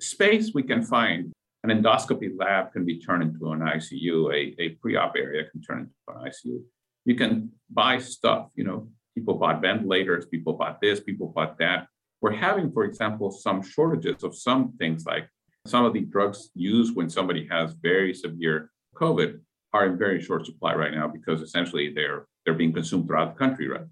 Space 0.00 0.52
we 0.54 0.62
can 0.62 0.82
find. 0.82 1.32
An 1.64 1.82
endoscopy 1.82 2.30
lab 2.36 2.72
can 2.72 2.84
be 2.84 3.00
turned 3.00 3.24
into 3.24 3.50
an 3.50 3.58
ICU, 3.58 4.32
a, 4.32 4.62
a 4.62 4.68
pre-op 4.80 5.14
area 5.16 5.50
can 5.50 5.60
turn 5.62 5.78
into 5.78 6.20
an 6.20 6.30
ICU. 6.30 6.62
You 7.04 7.14
can 7.16 7.50
buy 7.70 7.98
stuff, 7.98 8.50
you 8.54 8.62
know, 8.62 8.88
people 9.16 9.34
bought 9.34 9.60
ventilators, 9.60 10.26
people 10.26 10.52
bought 10.52 10.80
this, 10.80 11.00
people 11.00 11.28
bought 11.34 11.58
that. 11.58 11.88
We're 12.20 12.32
having, 12.32 12.70
for 12.70 12.84
example, 12.84 13.30
some 13.30 13.62
shortages 13.62 14.22
of 14.22 14.36
some 14.36 14.74
things 14.78 15.04
like 15.06 15.28
some 15.66 15.84
of 15.84 15.92
the 15.92 16.02
drugs 16.02 16.50
used 16.54 16.94
when 16.94 17.10
somebody 17.10 17.48
has 17.50 17.74
very 17.82 18.14
severe 18.14 18.70
COVID 18.94 19.40
are 19.72 19.86
in 19.86 19.98
very 19.98 20.20
short 20.22 20.46
supply 20.46 20.74
right 20.74 20.92
now 20.92 21.08
because 21.08 21.42
essentially 21.42 21.92
they're 21.92 22.26
they're 22.44 22.54
being 22.54 22.72
consumed 22.72 23.06
throughout 23.06 23.34
the 23.34 23.38
country, 23.38 23.68
right? 23.68 23.86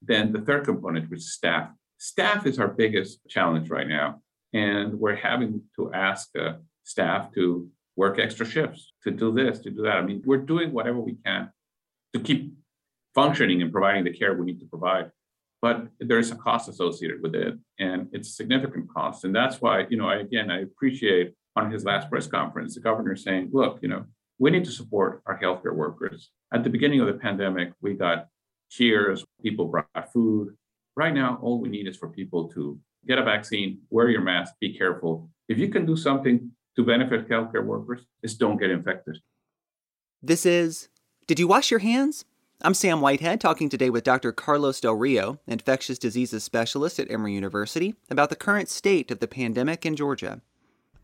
Then 0.00 0.32
the 0.32 0.40
third 0.40 0.64
component, 0.64 1.08
which 1.08 1.20
is 1.20 1.32
staff. 1.32 1.70
Staff 1.98 2.46
is 2.46 2.58
our 2.58 2.66
biggest 2.66 3.20
challenge 3.28 3.70
right 3.70 3.86
now, 3.86 4.20
and 4.52 4.98
we're 4.98 5.14
having 5.14 5.62
to 5.76 5.92
ask 5.92 6.28
uh, 6.36 6.54
staff 6.82 7.32
to 7.34 7.68
work 7.94 8.18
extra 8.18 8.44
shifts 8.44 8.92
to 9.04 9.12
do 9.12 9.32
this, 9.32 9.60
to 9.60 9.70
do 9.70 9.82
that. 9.82 9.98
I 9.98 10.02
mean, 10.02 10.22
we're 10.24 10.38
doing 10.38 10.72
whatever 10.72 10.98
we 10.98 11.16
can 11.24 11.50
to 12.14 12.20
keep 12.20 12.52
functioning 13.14 13.62
and 13.62 13.72
providing 13.72 14.04
the 14.04 14.12
care 14.12 14.34
we 14.34 14.46
need 14.46 14.60
to 14.60 14.66
provide. 14.66 15.10
But 15.60 15.86
there's 16.00 16.32
a 16.32 16.36
cost 16.36 16.68
associated 16.68 17.22
with 17.22 17.34
it, 17.34 17.54
and 17.78 18.08
it's 18.12 18.28
a 18.28 18.32
significant 18.32 18.92
cost. 18.92 19.24
And 19.24 19.34
that's 19.34 19.60
why, 19.60 19.86
you 19.90 19.96
know, 19.96 20.08
I, 20.08 20.16
again, 20.16 20.50
I 20.50 20.62
appreciate 20.62 21.34
on 21.54 21.70
his 21.70 21.84
last 21.84 22.10
press 22.10 22.26
conference, 22.26 22.74
the 22.74 22.80
governor 22.80 23.14
saying, 23.14 23.50
look, 23.52 23.78
you 23.82 23.88
know, 23.88 24.04
we 24.38 24.50
need 24.50 24.64
to 24.64 24.72
support 24.72 25.22
our 25.26 25.38
healthcare 25.38 25.74
workers. 25.74 26.30
At 26.52 26.64
the 26.64 26.70
beginning 26.70 27.00
of 27.00 27.06
the 27.06 27.12
pandemic, 27.12 27.72
we 27.80 27.94
got 27.94 28.26
cheers, 28.70 29.24
people 29.42 29.66
brought 29.66 30.12
food. 30.12 30.56
Right 30.96 31.14
now, 31.14 31.38
all 31.42 31.60
we 31.60 31.68
need 31.68 31.86
is 31.86 31.96
for 31.96 32.08
people 32.08 32.48
to 32.54 32.80
get 33.06 33.18
a 33.18 33.22
vaccine, 33.22 33.82
wear 33.90 34.08
your 34.08 34.22
mask, 34.22 34.54
be 34.60 34.76
careful. 34.76 35.30
If 35.48 35.58
you 35.58 35.68
can 35.68 35.86
do 35.86 35.96
something 35.96 36.50
to 36.76 36.84
benefit 36.84 37.28
healthcare 37.28 37.64
workers, 37.64 38.04
just 38.24 38.40
don't 38.40 38.56
get 38.56 38.70
infected. 38.70 39.18
This 40.22 40.44
is 40.46 40.88
Did 41.26 41.38
You 41.38 41.46
Wash 41.46 41.70
Your 41.70 41.80
Hands? 41.80 42.24
I'm 42.64 42.74
Sam 42.74 43.00
Whitehead, 43.00 43.40
talking 43.40 43.68
today 43.68 43.90
with 43.90 44.04
Dr. 44.04 44.30
Carlos 44.30 44.80
Del 44.80 44.94
Rio, 44.94 45.40
infectious 45.48 45.98
diseases 45.98 46.44
specialist 46.44 47.00
at 47.00 47.10
Emory 47.10 47.34
University, 47.34 47.96
about 48.08 48.30
the 48.30 48.36
current 48.36 48.68
state 48.68 49.10
of 49.10 49.18
the 49.18 49.26
pandemic 49.26 49.84
in 49.84 49.96
Georgia. 49.96 50.42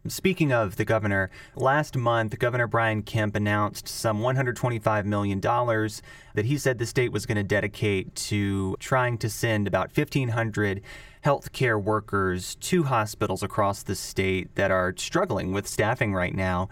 Speaking 0.06 0.52
of 0.52 0.76
the 0.76 0.84
governor, 0.84 1.32
last 1.56 1.96
month, 1.96 2.38
Governor 2.38 2.68
Brian 2.68 3.02
Kemp 3.02 3.34
announced 3.34 3.88
some 3.88 4.20
$125 4.20 5.04
million 5.04 5.40
that 5.40 6.44
he 6.44 6.56
said 6.56 6.78
the 6.78 6.86
state 6.86 7.10
was 7.10 7.26
going 7.26 7.34
to 7.34 7.42
dedicate 7.42 8.14
to 8.14 8.76
trying 8.78 9.18
to 9.18 9.28
send 9.28 9.66
about 9.66 9.96
1,500 9.96 10.80
healthcare 11.24 11.82
workers 11.82 12.54
to 12.60 12.84
hospitals 12.84 13.42
across 13.42 13.82
the 13.82 13.96
state 13.96 14.54
that 14.54 14.70
are 14.70 14.94
struggling 14.96 15.52
with 15.52 15.66
staffing 15.66 16.14
right 16.14 16.36
now. 16.36 16.68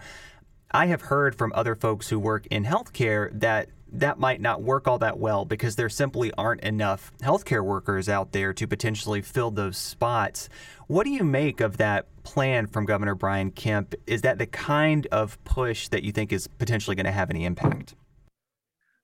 I 0.71 0.85
have 0.85 1.01
heard 1.01 1.35
from 1.35 1.51
other 1.53 1.75
folks 1.75 2.07
who 2.07 2.19
work 2.19 2.47
in 2.47 2.63
healthcare 2.63 3.37
that 3.37 3.67
that 3.91 4.19
might 4.19 4.41
not 4.41 4.61
work 4.61 4.87
all 4.87 4.99
that 4.99 5.17
well 5.17 5.45
because 5.45 5.75
there 5.75 5.89
simply 5.89 6.31
aren't 6.37 6.61
enough 6.61 7.11
healthcare 7.21 7.63
workers 7.63 8.09
out 8.09 8.31
there 8.31 8.53
to 8.53 8.67
potentially 8.67 9.21
fill 9.21 9.51
those 9.51 9.77
spots. 9.77 10.49
What 10.87 11.05
do 11.05 11.11
you 11.11 11.23
make 11.23 11.61
of 11.61 11.77
that 11.77 12.07
plan 12.23 12.67
from 12.67 12.85
Governor 12.85 13.15
Brian 13.15 13.51
Kemp? 13.51 13.95
Is 14.05 14.21
that 14.21 14.37
the 14.37 14.45
kind 14.45 15.07
of 15.11 15.41
push 15.43 15.87
that 15.89 16.03
you 16.03 16.11
think 16.11 16.31
is 16.33 16.47
potentially 16.47 16.95
going 16.95 17.05
to 17.05 17.11
have 17.11 17.29
any 17.29 17.45
impact? 17.45 17.95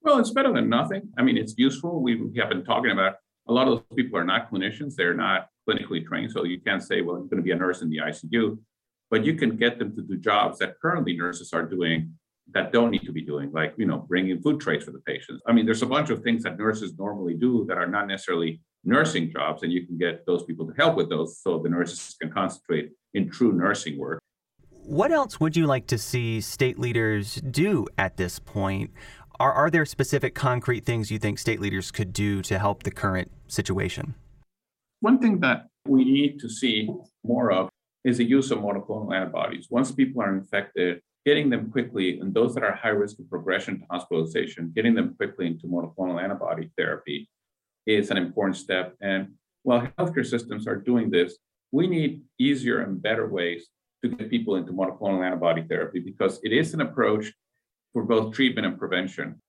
Well, 0.02 0.20
it's 0.20 0.32
better 0.32 0.52
than 0.52 0.70
nothing. 0.70 1.10
I 1.18 1.24
mean, 1.24 1.38
it's 1.38 1.56
useful. 1.58 2.02
We, 2.02 2.32
have 2.38 2.50
been 2.50 2.66
talking 2.66 2.92
about 2.92 3.16
a 3.48 3.54
lot 3.54 3.68
of 3.68 3.76
those 3.76 3.96
people 3.96 4.20
are 4.20 4.26
not 4.26 4.52
clinicians, 4.52 4.96
they're 4.96 5.14
not 5.14 5.48
clinically 5.68 6.06
trained. 6.06 6.32
So 6.32 6.44
you 6.44 6.60
can't 6.60 6.84
say, 6.84 7.02
well, 7.02 7.18
you're 7.18 7.28
going 7.28 7.38
to 7.38 7.44
be 7.44 7.52
a 7.52 7.56
nurse 7.56 7.82
in 7.82 7.90
the 7.90 7.98
ICU, 7.98 8.58
but 9.10 9.24
you 9.26 9.36
can 9.36 9.56
get 9.56 9.80
them 9.80 9.96
to 9.96 10.02
do 10.02 10.18
jobs 10.18 10.60
that 10.60 10.76
currently 10.82 11.16
nurses 11.16 11.54
are 11.54 11.64
doing 11.64 12.14
that 12.52 12.72
don't 12.72 12.92
need 12.92 13.04
to 13.04 13.12
be 13.12 13.22
doing, 13.22 13.52
like 13.52 13.74
you 13.78 13.86
know, 13.86 14.00
bringing 14.00 14.42
food 14.42 14.60
trays 14.60 14.84
for 14.84 14.92
the 14.92 15.00
patients. 15.00 15.42
I 15.48 15.54
mean, 15.54 15.66
there's 15.66 15.82
a 15.82 15.88
bunch 15.88 16.10
of 16.10 16.24
things 16.24 16.44
that 16.44 16.58
nurses 16.58 16.94
normally 16.98 17.36
do 17.36 17.66
that 17.68 17.78
are 17.78 17.88
not 17.88 18.08
necessarily 18.08 18.62
nursing 18.84 19.32
jobs, 19.32 19.64
and 19.64 19.72
you 19.72 19.88
can 19.88 19.98
get 19.98 20.26
those 20.26 20.44
people 20.44 20.68
to 20.68 20.74
help 20.74 20.96
with 20.96 21.10
those, 21.10 21.42
so 21.42 21.60
the 21.60 21.70
nurses 21.70 22.16
can 22.22 22.32
concentrate 22.32 22.92
in 23.14 23.30
true 23.30 23.54
nursing 23.54 23.98
work. 23.98 24.20
What 24.70 25.12
else 25.12 25.40
would 25.40 25.56
you 25.56 25.66
like 25.66 25.88
to 25.88 25.98
see 25.98 26.42
state 26.42 26.78
leaders 26.78 27.36
do 27.36 27.88
at 27.98 28.18
this 28.18 28.40
point? 28.40 28.92
Are, 29.40 29.54
are 29.54 29.70
there 29.70 29.86
specific 29.86 30.36
concrete 30.36 30.86
things 30.86 31.10
you 31.10 31.20
think 31.20 31.40
state 31.40 31.62
leaders 31.62 31.90
could 31.90 32.12
do 32.12 32.42
to 32.44 32.60
help 32.60 32.84
the 32.84 32.92
current 32.92 33.32
situation? 33.48 34.16
One 35.00 35.20
thing 35.20 35.40
that 35.40 35.68
we 35.88 36.04
need 36.04 36.40
to 36.40 36.50
see 36.50 36.90
more 37.24 37.52
of 37.52 37.70
is 38.04 38.18
the 38.18 38.26
use 38.26 38.52
of 38.52 38.60
monoclonal 38.60 39.16
antibodies. 39.16 39.68
Once 39.70 39.92
people 39.92 40.22
are 40.22 40.36
infected, 40.36 41.02
getting 41.26 41.50
them 41.50 41.72
quickly, 41.72 42.20
and 42.20 42.34
those 42.34 42.54
that 42.54 42.64
are 42.64 42.74
high 42.74 42.90
risk 42.90 43.20
of 43.20 43.30
progression 43.30 43.80
to 43.80 43.86
hospitalization, 43.90 44.72
getting 44.76 44.94
them 44.94 45.16
quickly 45.16 45.48
into 45.48 45.68
monoclonal 45.68 46.22
antibody 46.22 46.70
therapy 46.78 47.30
is 47.86 48.12
an 48.12 48.18
important 48.18 48.58
step. 48.58 48.96
And 49.02 49.34
while 49.64 49.88
healthcare 49.98 50.26
systems 50.26 50.68
are 50.68 50.76
doing 50.76 51.10
this, 51.10 51.38
we 51.72 51.88
need 51.88 52.22
easier 52.40 52.82
and 52.82 53.02
better 53.02 53.28
ways 53.28 53.68
to 54.04 54.10
get 54.10 54.30
people 54.30 54.58
into 54.58 54.74
monoclonal 54.74 55.26
antibody 55.26 55.64
therapy 55.64 56.00
because 56.00 56.40
it 56.44 56.52
is 56.52 56.74
an 56.74 56.82
approach 56.82 57.32
for 57.94 58.04
both 58.04 58.34
treatment 58.34 58.68
and 58.68 58.78
prevention. 58.78 59.40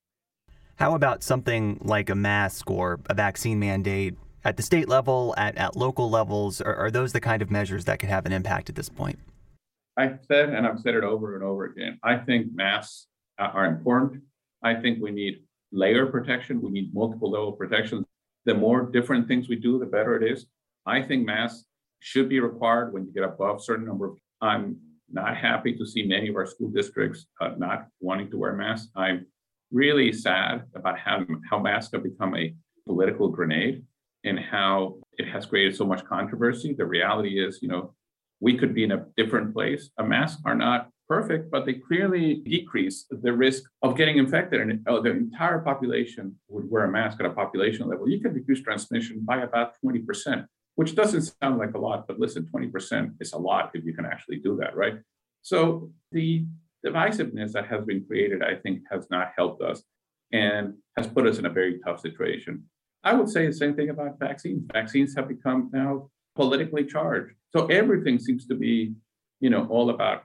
How 0.76 0.94
about 0.94 1.22
something 1.22 1.80
like 1.82 2.10
a 2.10 2.14
mask 2.14 2.70
or 2.70 3.00
a 3.06 3.14
vaccine 3.14 3.58
mandate 3.58 4.14
at 4.44 4.56
the 4.56 4.62
state 4.62 4.88
level, 4.88 5.34
at, 5.36 5.56
at 5.56 5.76
local 5.76 6.10
levels? 6.10 6.60
Are, 6.60 6.74
are 6.74 6.90
those 6.90 7.12
the 7.12 7.20
kind 7.20 7.42
of 7.42 7.50
measures 7.50 7.84
that 7.84 7.98
could 7.98 8.08
have 8.08 8.26
an 8.26 8.32
impact 8.32 8.68
at 8.68 8.74
this 8.74 8.88
point? 8.88 9.18
I've 9.96 10.18
said, 10.26 10.50
and 10.50 10.66
I've 10.66 10.80
said 10.80 10.94
it 10.94 11.04
over 11.04 11.36
and 11.36 11.44
over 11.44 11.66
again, 11.66 11.98
I 12.02 12.16
think 12.16 12.52
masks 12.52 13.06
are 13.38 13.66
important. 13.66 14.22
I 14.62 14.74
think 14.74 15.00
we 15.00 15.10
need 15.10 15.42
layer 15.72 16.06
protection. 16.06 16.60
We 16.60 16.70
need 16.70 16.94
multiple 16.94 17.30
level 17.30 17.52
protection. 17.52 18.04
The 18.44 18.54
more 18.54 18.82
different 18.82 19.28
things 19.28 19.48
we 19.48 19.56
do, 19.56 19.78
the 19.78 19.86
better 19.86 20.16
it 20.16 20.30
is. 20.30 20.46
I 20.86 21.02
think 21.02 21.24
masks 21.24 21.64
should 22.00 22.28
be 22.28 22.40
required 22.40 22.92
when 22.92 23.06
you 23.06 23.12
get 23.12 23.24
above 23.24 23.56
a 23.56 23.62
certain 23.62 23.86
number 23.86 24.06
of. 24.06 24.18
I'm 24.40 24.76
not 25.10 25.36
happy 25.36 25.74
to 25.76 25.86
see 25.86 26.02
many 26.02 26.28
of 26.28 26.36
our 26.36 26.46
school 26.46 26.70
districts 26.70 27.26
uh, 27.40 27.52
not 27.56 27.86
wanting 28.00 28.30
to 28.30 28.38
wear 28.38 28.52
masks. 28.52 28.90
I'm 28.96 29.26
really 29.72 30.12
sad 30.12 30.64
about 30.74 30.98
how, 30.98 31.24
how 31.48 31.58
masks 31.58 31.92
have 31.92 32.02
become 32.02 32.36
a 32.36 32.54
political 32.86 33.28
grenade 33.28 33.84
and 34.24 34.38
how 34.38 34.96
it 35.18 35.26
has 35.28 35.46
created 35.46 35.76
so 35.76 35.84
much 35.84 36.04
controversy. 36.04 36.74
The 36.74 36.84
reality 36.84 37.42
is, 37.42 37.60
you 37.62 37.68
know, 37.68 37.94
we 38.40 38.56
could 38.58 38.74
be 38.74 38.84
in 38.84 38.92
a 38.92 39.06
different 39.16 39.54
place. 39.54 39.90
A 39.98 40.04
mask 40.04 40.40
are 40.44 40.54
not 40.54 40.90
perfect, 41.08 41.50
but 41.50 41.66
they 41.66 41.74
clearly 41.74 42.36
decrease 42.36 43.06
the 43.10 43.32
risk 43.32 43.62
of 43.82 43.96
getting 43.96 44.18
infected. 44.18 44.60
And 44.60 44.80
oh, 44.86 45.02
the 45.02 45.10
entire 45.10 45.58
population 45.58 46.36
would 46.48 46.70
wear 46.70 46.84
a 46.84 46.90
mask 46.90 47.20
at 47.20 47.26
a 47.26 47.30
population 47.30 47.88
level. 47.88 48.08
You 48.08 48.20
could 48.20 48.34
reduce 48.34 48.62
transmission 48.62 49.20
by 49.20 49.42
about 49.42 49.74
20%, 49.84 50.46
which 50.76 50.94
doesn't 50.94 51.32
sound 51.42 51.58
like 51.58 51.74
a 51.74 51.78
lot, 51.78 52.06
but 52.06 52.18
listen, 52.18 52.48
20% 52.54 53.14
is 53.20 53.32
a 53.32 53.38
lot 53.38 53.70
if 53.74 53.84
you 53.84 53.94
can 53.94 54.06
actually 54.06 54.38
do 54.38 54.56
that, 54.56 54.76
right? 54.76 54.94
So 55.42 55.90
the 56.12 56.46
divisiveness 56.84 57.52
that 57.52 57.66
has 57.66 57.84
been 57.84 58.04
created, 58.04 58.42
I 58.42 58.56
think, 58.56 58.82
has 58.90 59.06
not 59.10 59.32
helped 59.36 59.62
us 59.62 59.82
and 60.32 60.74
has 60.96 61.06
put 61.06 61.26
us 61.26 61.38
in 61.38 61.46
a 61.46 61.50
very 61.50 61.80
tough 61.84 62.00
situation. 62.00 62.64
I 63.02 63.12
would 63.12 63.28
say 63.28 63.46
the 63.46 63.52
same 63.52 63.74
thing 63.74 63.90
about 63.90 64.18
vaccines. 64.18 64.64
Vaccines 64.72 65.14
have 65.14 65.28
become 65.28 65.70
now 65.72 66.08
politically 66.34 66.84
charged. 66.84 67.34
So 67.50 67.66
everything 67.66 68.18
seems 68.18 68.46
to 68.46 68.54
be, 68.54 68.94
you 69.40 69.50
know, 69.50 69.66
all 69.66 69.90
about 69.90 70.24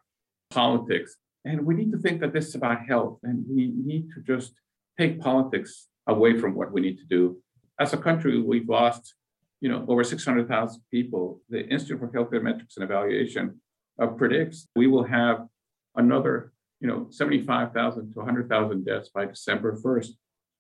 politics. 0.49 1.15
And 1.45 1.65
we 1.65 1.75
need 1.75 1.91
to 1.91 1.97
think 1.97 2.21
that 2.21 2.33
this 2.33 2.47
is 2.47 2.55
about 2.55 2.85
health. 2.85 3.19
And 3.23 3.45
we 3.47 3.71
need 3.75 4.09
to 4.15 4.21
just 4.21 4.53
take 4.97 5.19
politics 5.19 5.87
away 6.07 6.39
from 6.39 6.55
what 6.55 6.71
we 6.71 6.81
need 6.81 6.97
to 6.97 7.05
do. 7.05 7.37
As 7.79 7.93
a 7.93 7.97
country, 7.97 8.41
we've 8.41 8.67
lost, 8.67 9.13
you 9.61 9.69
know, 9.69 9.85
over 9.87 10.03
600,000 10.03 10.81
people. 10.91 11.41
The 11.49 11.65
Institute 11.67 11.99
for 11.99 12.07
Healthcare 12.07 12.41
Metrics 12.41 12.75
and 12.75 12.83
Evaluation 12.83 13.61
uh, 14.01 14.07
predicts 14.07 14.67
we 14.75 14.87
will 14.87 15.03
have 15.03 15.45
another, 15.95 16.51
you 16.79 16.87
know, 16.87 17.07
75,000 17.09 18.13
to 18.13 18.19
100,000 18.19 18.85
deaths 18.85 19.09
by 19.13 19.25
December 19.25 19.77
1st. 19.77 20.09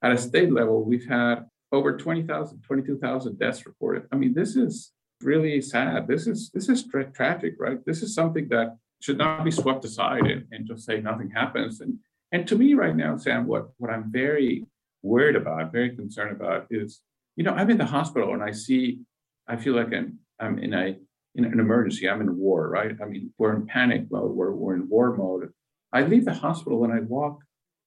At 0.03 0.11
a 0.11 0.17
state 0.17 0.51
level, 0.51 0.83
we've 0.83 1.07
had 1.07 1.45
over 1.71 1.97
20,000, 1.97 2.61
22,000 2.61 3.39
deaths 3.39 3.65
reported. 3.65 4.03
I 4.11 4.15
mean, 4.15 4.33
this 4.33 4.55
is 4.55 4.91
really 5.21 5.61
sad. 5.61 6.07
This 6.07 6.27
is 6.27 6.49
this 6.51 6.69
is 6.69 6.87
tra- 6.87 7.11
tragic, 7.11 7.55
right? 7.59 7.83
This 7.85 8.01
is 8.01 8.13
something 8.13 8.47
that 8.49 8.77
should 9.01 9.17
not 9.17 9.43
be 9.43 9.51
swept 9.51 9.85
aside 9.85 10.25
and, 10.25 10.45
and 10.51 10.67
just 10.67 10.85
say 10.85 10.99
nothing 11.01 11.29
happens. 11.31 11.81
And 11.81 11.99
and 12.31 12.47
to 12.47 12.55
me 12.55 12.73
right 12.73 12.95
now, 12.95 13.17
Sam, 13.17 13.47
what, 13.47 13.69
what 13.77 13.91
I'm 13.91 14.11
very 14.11 14.65
worried 15.01 15.35
about, 15.35 15.71
very 15.71 15.95
concerned 15.95 16.31
about 16.31 16.67
is, 16.69 17.01
you 17.35 17.43
know, 17.43 17.53
I'm 17.53 17.69
in 17.69 17.77
the 17.77 17.85
hospital 17.85 18.33
and 18.33 18.43
I 18.43 18.51
see, 18.51 18.99
I 19.47 19.55
feel 19.55 19.75
like 19.75 19.93
I'm, 19.93 20.19
I'm 20.39 20.59
in 20.59 20.73
a 20.73 20.97
in 21.35 21.45
an 21.45 21.59
emergency. 21.59 22.09
I'm 22.09 22.21
in 22.21 22.37
war, 22.37 22.69
right? 22.69 22.95
I 23.01 23.05
mean, 23.05 23.31
we're 23.37 23.55
in 23.55 23.67
panic 23.67 24.07
mode. 24.09 24.31
We're, 24.31 24.51
we're 24.51 24.75
in 24.75 24.89
war 24.89 25.15
mode. 25.15 25.53
I 25.93 26.01
leave 26.01 26.25
the 26.25 26.33
hospital 26.33 26.83
and 26.83 26.91
I 26.91 26.99
walk 27.01 27.39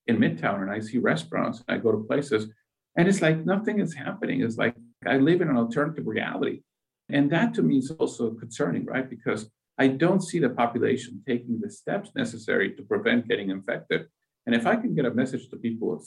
in 0.07 0.17
Midtown 0.17 0.61
and 0.61 0.71
I 0.71 0.79
see 0.79 0.97
restaurants 0.97 1.61
and 1.67 1.77
I 1.77 1.81
go 1.81 1.91
to 1.91 1.97
places 1.99 2.47
and 2.95 3.07
it's 3.07 3.21
like 3.21 3.45
nothing 3.45 3.79
is 3.79 3.93
happening. 3.93 4.41
It's 4.41 4.57
like 4.57 4.75
I 5.05 5.17
live 5.17 5.41
in 5.41 5.49
an 5.49 5.57
alternative 5.57 6.07
reality. 6.07 6.61
And 7.09 7.29
that 7.31 7.53
to 7.55 7.61
me 7.61 7.77
is 7.77 7.91
also 7.91 8.31
concerning, 8.31 8.85
right? 8.85 9.09
Because 9.09 9.49
I 9.77 9.87
don't 9.87 10.21
see 10.21 10.39
the 10.39 10.49
population 10.49 11.21
taking 11.27 11.59
the 11.59 11.69
steps 11.69 12.11
necessary 12.15 12.73
to 12.75 12.83
prevent 12.83 13.27
getting 13.27 13.49
infected. 13.49 14.07
And 14.45 14.55
if 14.55 14.67
I 14.67 14.75
can 14.75 14.93
get 14.93 15.05
a 15.05 15.13
message 15.13 15.49
to 15.49 15.57
people, 15.57 16.03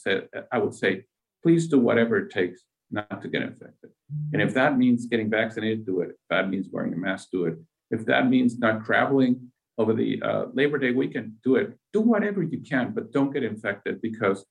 I 0.53 0.59
would 0.59 0.75
say, 0.75 1.05
please 1.43 1.69
do 1.69 1.79
whatever 1.81 2.19
it 2.19 2.31
takes 2.31 2.63
not 2.91 3.21
to 3.23 3.29
get 3.29 3.43
infected. 3.43 3.91
And 4.33 4.41
if 4.41 4.55
that 4.55 4.79
means 4.79 5.07
getting 5.07 5.31
vaccinated, 5.31 5.85
do 5.85 6.01
it. 6.01 6.11
If 6.11 6.29
that 6.31 6.49
means 6.49 6.69
wearing 6.71 6.93
a 6.93 6.97
mask, 6.97 7.29
do 7.33 7.47
it. 7.47 7.59
If 7.91 8.07
that 8.07 8.29
means 8.29 8.59
not 8.59 8.85
traveling 8.85 9.51
over 9.79 9.93
the 9.93 10.23
uh, 10.23 10.47
Labor 10.55 10.79
Day 10.79 10.93
weekend, 10.93 11.35
do 11.43 11.57
it. 11.57 11.77
Do 11.93 12.01
whatever 12.01 12.43
you 12.43 12.61
can, 12.61 12.93
but 12.93 13.13
don't 13.13 13.33
get 13.33 13.43
infected 13.43 14.01
because 14.01 14.45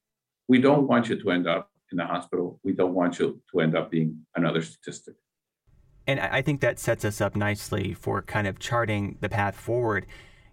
we 0.48 0.60
don't 0.60 0.88
want 0.88 1.10
you 1.10 1.20
to 1.20 1.32
end 1.32 1.48
up 1.48 1.70
in 1.92 1.98
the 1.98 2.06
hospital. 2.06 2.60
We 2.64 2.74
don't 2.74 2.94
want 2.94 3.20
you 3.20 3.42
to 3.52 3.60
end 3.62 3.76
up 3.76 3.92
being 3.92 4.26
another 4.36 4.62
statistic. 4.62 5.16
And 6.08 6.20
I 6.20 6.42
think 6.42 6.62
that 6.62 6.80
sets 6.80 7.04
us 7.04 7.20
up 7.20 7.36
nicely 7.36 7.94
for 7.94 8.22
kind 8.22 8.48
of 8.48 8.60
charting 8.60 9.18
the 9.22 9.30
path 9.30 9.56
forward. 9.56 10.06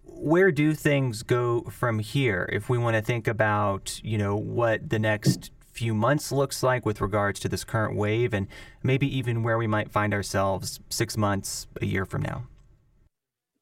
Where 0.03 0.51
do 0.51 0.73
things 0.73 1.23
go 1.23 1.61
from 1.63 1.99
here 1.99 2.49
if 2.51 2.69
we 2.69 2.77
want 2.77 2.95
to 2.95 3.01
think 3.01 3.27
about, 3.27 3.99
you 4.03 4.17
know, 4.17 4.35
what 4.35 4.89
the 4.89 4.99
next 4.99 5.51
few 5.71 5.93
months 5.93 6.31
looks 6.31 6.61
like 6.61 6.85
with 6.85 7.01
regards 7.01 7.39
to 7.39 7.49
this 7.49 7.63
current 7.63 7.95
wave 7.95 8.33
and 8.33 8.47
maybe 8.83 9.07
even 9.15 9.43
where 9.43 9.57
we 9.57 9.67
might 9.67 9.91
find 9.91 10.13
ourselves 10.13 10.79
6 10.89 11.17
months, 11.17 11.67
a 11.81 11.85
year 11.85 12.05
from 12.05 12.21
now? 12.21 12.47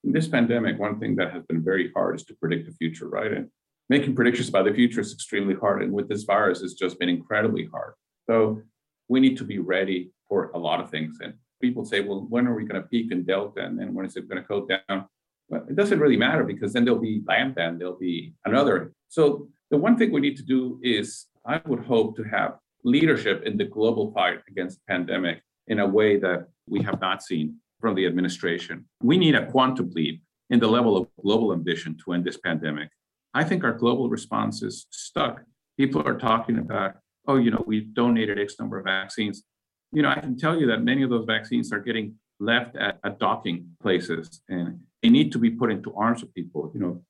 In 0.04 0.14
this 0.14 0.28
pandemic, 0.28 0.80
one 0.80 1.00
thing 1.00 1.16
that 1.18 1.32
has 1.32 1.44
been 1.44 1.64
very 1.64 1.92
hard 1.94 2.16
is 2.16 2.24
to 2.24 2.34
predict 2.36 2.66
the 2.66 2.74
future, 2.74 3.08
right? 3.08 3.32
And 3.32 3.50
making 3.90 4.16
predictions 4.16 4.50
about 4.50 4.66
the 4.66 4.74
future 4.74 5.02
is 5.02 5.14
extremely 5.14 5.56
hard. 5.56 5.84
And 5.84 5.94
with 5.94 6.10
this 6.10 6.24
virus, 6.24 6.62
it's 6.62 6.74
just 6.74 7.00
been 7.00 7.10
incredibly 7.10 7.66
hard. 7.66 7.94
So 8.30 8.62
we 9.10 9.20
need 9.20 9.38
to 9.38 9.44
be 9.44 9.60
ready 9.60 10.12
for 10.28 10.52
a 10.52 10.58
lot 10.58 10.80
of 10.80 10.90
things. 10.90 11.20
And 11.22 11.34
people 11.62 11.86
say, 11.86 12.02
well, 12.02 12.26
when 12.30 12.48
are 12.48 12.56
we 12.56 12.66
going 12.66 12.82
to 12.82 12.88
peak 12.88 13.12
in 13.12 13.24
Delta? 13.24 13.62
And 13.62 13.80
then 13.80 13.94
when 13.94 14.06
is 14.06 14.16
it 14.16 14.28
going 14.28 14.42
to 14.42 14.48
go 14.48 14.66
down? 14.66 15.06
Well, 15.50 15.66
it 15.70 15.76
doesn't 15.76 16.00
really 16.00 16.18
matter 16.18 16.44
because 16.44 16.74
then 16.74 16.86
there'll 16.86 17.00
be 17.00 17.22
Lambda 17.28 17.62
and 17.68 17.80
there'll 17.80 17.98
be 17.98 18.34
another. 18.46 18.94
So 19.10 19.48
the 19.70 19.78
one 19.78 19.98
thing 19.98 20.12
we 20.12 20.22
need 20.22 20.38
to 20.38 20.44
do 20.44 20.80
is 20.82 21.28
I 21.46 21.62
would 21.66 21.82
hope 21.86 22.16
to 22.18 22.24
have 22.24 22.58
leadership 22.84 23.44
in 23.46 23.58
the 23.58 23.66
global 23.66 24.12
fight 24.14 24.40
against 24.48 24.78
the 24.78 24.94
pandemic 24.94 25.42
in 25.68 25.80
a 25.80 25.88
way 25.88 26.18
that 26.18 26.48
we 26.68 26.82
have 26.84 27.00
not 27.00 27.24
seen 27.24 27.58
from 27.80 27.96
the 27.96 28.06
administration. 28.06 28.86
We 29.02 29.18
need 29.18 29.36
a 29.36 29.50
quantum 29.52 29.92
leap 29.92 30.22
in 30.50 30.60
the 30.60 30.68
level 30.68 30.98
of 30.98 31.08
global 31.22 31.54
ambition 31.54 31.98
to 32.04 32.14
end 32.14 32.26
this 32.26 32.38
pandemic. 32.38 32.90
I 33.34 33.44
think 33.44 33.64
our 33.64 33.74
global 33.74 34.10
response 34.10 34.62
is 34.62 34.88
stuck. 34.90 35.42
People 35.78 36.06
are 36.08 36.18
talking 36.18 36.58
about, 36.60 36.96
oh, 37.28 37.38
you 37.38 37.52
know, 37.52 37.64
we've 37.66 37.94
donated 37.94 38.38
X 38.38 38.56
number 38.60 38.78
of 38.78 38.86
vaccines 38.86 39.44
you 39.92 40.02
know, 40.02 40.10
I 40.10 40.20
can 40.20 40.38
tell 40.38 40.60
you 40.60 40.68
that 40.68 40.84
many 40.84 41.04
of 41.04 41.10
those 41.10 41.26
vaccines 41.26 41.72
are 41.72 41.80
getting 41.80 42.16
left 42.40 42.76
at, 42.76 43.00
at 43.04 43.20
docking 43.20 43.70
places 43.82 44.42
and 44.50 44.80
they 45.04 45.10
need 45.10 45.32
to 45.34 45.40
be 45.40 45.50
put 45.50 45.72
into 45.72 45.94
arms 45.96 46.24
of 46.24 46.34
people. 46.34 46.72
You 46.74 46.80
know, 46.80 47.04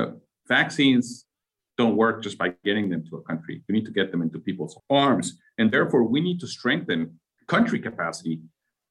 uh, 0.00 0.12
vaccines 0.46 1.24
don't 1.76 1.96
work 1.96 2.22
just 2.22 2.38
by 2.38 2.54
getting 2.64 2.88
them 2.88 3.04
to 3.08 3.16
a 3.16 3.22
country. 3.22 3.62
You 3.68 3.74
need 3.74 3.84
to 3.86 3.92
get 3.92 4.10
them 4.10 4.22
into 4.22 4.38
people's 4.38 4.78
arms. 4.90 5.38
And 5.58 5.70
therefore, 5.70 6.04
we 6.04 6.20
need 6.20 6.40
to 6.40 6.46
strengthen 6.46 7.18
country 7.46 7.78
capacity 7.78 8.40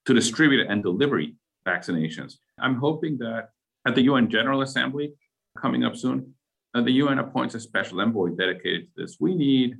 to 0.06 0.14
distribute 0.14 0.66
and 0.68 0.82
deliver 0.82 1.22
vaccinations. 1.66 2.34
I'm 2.58 2.76
hoping 2.76 3.18
that 3.18 3.50
at 3.86 3.94
the 3.94 4.02
UN 4.02 4.30
General 4.30 4.62
Assembly 4.62 5.12
coming 5.60 5.84
up 5.84 5.96
soon, 5.96 6.34
uh, 6.74 6.82
the 6.82 6.92
UN 6.92 7.18
appoints 7.18 7.54
a 7.54 7.60
special 7.60 8.00
envoy 8.00 8.30
dedicated 8.30 8.86
to 8.86 9.02
this. 9.02 9.16
We 9.20 9.34
need 9.34 9.76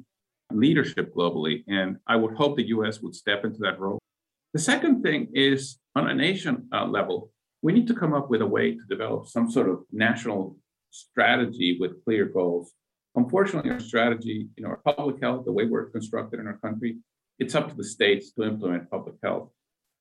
leadership 0.53 1.15
globally. 1.15 1.65
And 1.69 1.97
I 2.07 2.17
would 2.17 2.35
hope 2.35 2.57
the 2.57 2.69
US 2.69 3.01
would 3.01 3.15
step 3.15 3.45
into 3.45 3.59
that 3.61 3.79
role. 3.79 3.99
The 4.55 4.61
second 4.61 5.03
thing 5.03 5.29
is 5.35 5.79
on 5.95 6.09
a 6.09 6.15
nation 6.15 6.69
uh, 6.73 6.87
level, 6.87 7.31
we 7.63 7.73
need 7.73 7.87
to 7.89 7.95
come 7.95 8.15
up 8.15 8.31
with 8.31 8.41
a 8.41 8.47
way 8.47 8.73
to 8.73 8.83
develop 8.89 9.27
some 9.27 9.51
sort 9.51 9.69
of 9.69 9.83
national 9.93 10.57
strategy 10.91 11.77
with 11.79 12.03
clear 12.05 12.25
goals. 12.27 12.73
Unfortunately, 13.15 13.71
our 13.71 13.81
strategy, 13.81 14.49
you 14.57 14.63
know, 14.63 14.71
our 14.71 14.81
public 14.85 15.21
health, 15.23 15.45
the 15.45 15.53
way 15.53 15.67
we're 15.67 15.91
constructed 15.91 16.41
in 16.41 16.47
our 16.47 16.59
country, 16.59 16.99
it's 17.39 17.55
up 17.55 17.69
to 17.69 17.75
the 17.75 17.85
states 17.85 18.33
to 18.33 18.45
implement 18.45 18.91
public 18.91 19.17
health. 19.23 19.51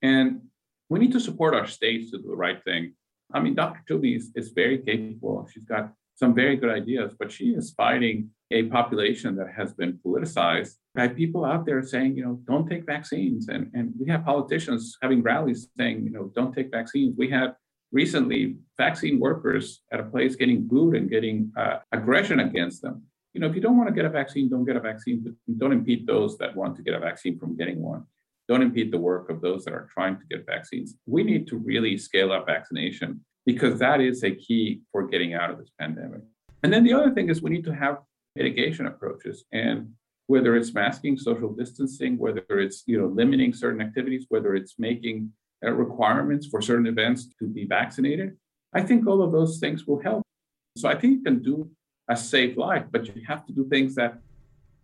And 0.01 0.41
we 0.89 0.99
need 0.99 1.11
to 1.13 1.19
support 1.19 1.53
our 1.53 1.67
states 1.67 2.11
to 2.11 2.17
do 2.17 2.29
the 2.29 2.35
right 2.35 2.63
thing. 2.63 2.93
I 3.33 3.41
mean, 3.41 3.55
Dr. 3.55 3.81
Toomey 3.87 4.15
is, 4.15 4.31
is 4.35 4.49
very 4.49 4.77
capable. 4.77 5.47
She's 5.51 5.65
got 5.65 5.91
some 6.17 6.33
very 6.33 6.55
good 6.55 6.71
ideas, 6.71 7.13
but 7.17 7.31
she 7.31 7.49
is 7.49 7.71
fighting 7.71 8.29
a 8.49 8.63
population 8.63 9.35
that 9.35 9.49
has 9.55 9.73
been 9.73 9.99
politicized 10.03 10.73
by 10.95 11.07
people 11.07 11.45
out 11.45 11.63
there 11.65 11.83
saying, 11.83 12.17
you 12.17 12.25
know, 12.25 12.39
don't 12.47 12.67
take 12.67 12.85
vaccines. 12.87 13.49
And, 13.49 13.69
and 13.75 13.93
we 13.99 14.09
have 14.09 14.25
politicians 14.25 14.97
having 15.01 15.21
rallies 15.21 15.67
saying, 15.77 16.03
you 16.03 16.09
know, 16.09 16.31
don't 16.35 16.55
take 16.55 16.71
vaccines. 16.71 17.15
We 17.17 17.29
had 17.29 17.55
recently 17.91 18.57
vaccine 18.77 19.19
workers 19.19 19.83
at 19.91 19.99
a 19.99 20.03
place 20.03 20.35
getting 20.35 20.67
booed 20.67 20.95
and 20.95 21.07
getting 21.07 21.51
uh, 21.55 21.77
aggression 21.91 22.39
against 22.39 22.81
them. 22.81 23.03
You 23.33 23.41
know, 23.41 23.47
if 23.47 23.53
you 23.53 23.61
don't 23.61 23.77
want 23.77 23.89
to 23.89 23.95
get 23.95 24.05
a 24.05 24.09
vaccine, 24.09 24.49
don't 24.49 24.65
get 24.65 24.75
a 24.75 24.79
vaccine, 24.79 25.21
but 25.23 25.33
don't 25.59 25.71
impede 25.71 26.07
those 26.07 26.35
that 26.39 26.55
want 26.55 26.75
to 26.77 26.81
get 26.81 26.95
a 26.95 26.99
vaccine 26.99 27.37
from 27.37 27.55
getting 27.55 27.79
one. 27.79 28.05
Don't 28.47 28.63
impede 28.63 28.91
the 28.91 28.97
work 28.97 29.29
of 29.29 29.41
those 29.41 29.65
that 29.65 29.73
are 29.73 29.87
trying 29.93 30.17
to 30.17 30.25
get 30.31 30.47
vaccines. 30.47 30.95
We 31.05 31.21
need 31.21 31.47
to 31.49 31.57
really 31.57 31.95
scale 31.97 32.31
up 32.31 32.47
vaccination 32.47 33.23
because 33.47 33.79
that 33.79 34.01
is 34.01 34.25
a 34.25 34.31
key 34.35 34.81
for 34.91 35.07
getting 35.07 35.33
out 35.33 35.49
of 35.49 35.57
this 35.57 35.71
pandemic. 35.79 36.19
And 36.63 36.71
then 36.71 36.83
the 36.83 36.93
other 36.93 37.11
thing 37.11 37.29
is 37.29 37.41
we 37.41 37.49
need 37.49 37.63
to 37.63 37.73
have 37.73 37.99
mitigation 38.35 38.85
approaches. 38.87 39.45
And 39.53 39.93
whether 40.27 40.57
it's 40.57 40.73
masking, 40.73 41.17
social 41.17 41.53
distancing, 41.53 42.17
whether 42.17 42.43
it's 42.49 42.83
you 42.85 42.99
know 42.99 43.07
limiting 43.07 43.53
certain 43.53 43.81
activities, 43.81 44.25
whether 44.27 44.53
it's 44.53 44.75
making 44.77 45.31
uh, 45.65 45.71
requirements 45.71 46.45
for 46.45 46.61
certain 46.61 46.87
events 46.87 47.29
to 47.39 47.47
be 47.47 47.65
vaccinated, 47.65 48.35
I 48.73 48.81
think 48.81 49.07
all 49.07 49.21
of 49.23 49.31
those 49.31 49.59
things 49.59 49.87
will 49.87 50.01
help. 50.01 50.23
So 50.75 50.89
I 50.89 50.95
think 50.95 51.13
you 51.13 51.23
can 51.23 51.41
do 51.41 51.71
a 52.09 52.17
safe 52.17 52.57
life, 52.57 52.83
but 52.91 53.07
you 53.07 53.21
have 53.27 53.45
to 53.47 53.53
do 53.53 53.65
things 53.69 53.95
that 53.95 54.19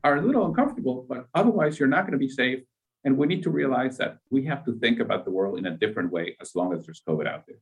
are 0.06 0.16
a 0.16 0.22
little 0.22 0.46
uncomfortable, 0.46 1.06
but 1.08 1.28
otherwise 1.36 1.80
you're 1.80 1.96
not 1.96 2.04
going 2.04 2.14
to 2.14 2.26
be 2.28 2.30
safe. 2.30 2.62
And 3.04 3.18
we 3.18 3.28
need 3.28 3.44
to 3.44 3.50
realize 3.50 3.98
that 3.98 4.20
we 4.30 4.46
have 4.46 4.64
to 4.64 4.80
think 4.80 5.02
about 5.02 5.26
the 5.26 5.32
world 5.32 5.60
in 5.60 5.66
a 5.66 5.78
different 5.84 6.14
way 6.14 6.38
as 6.40 6.56
long 6.56 6.74
as 6.74 6.86
there's 6.86 7.02
COVID 7.06 7.28
out 7.28 7.44
there. 7.46 7.58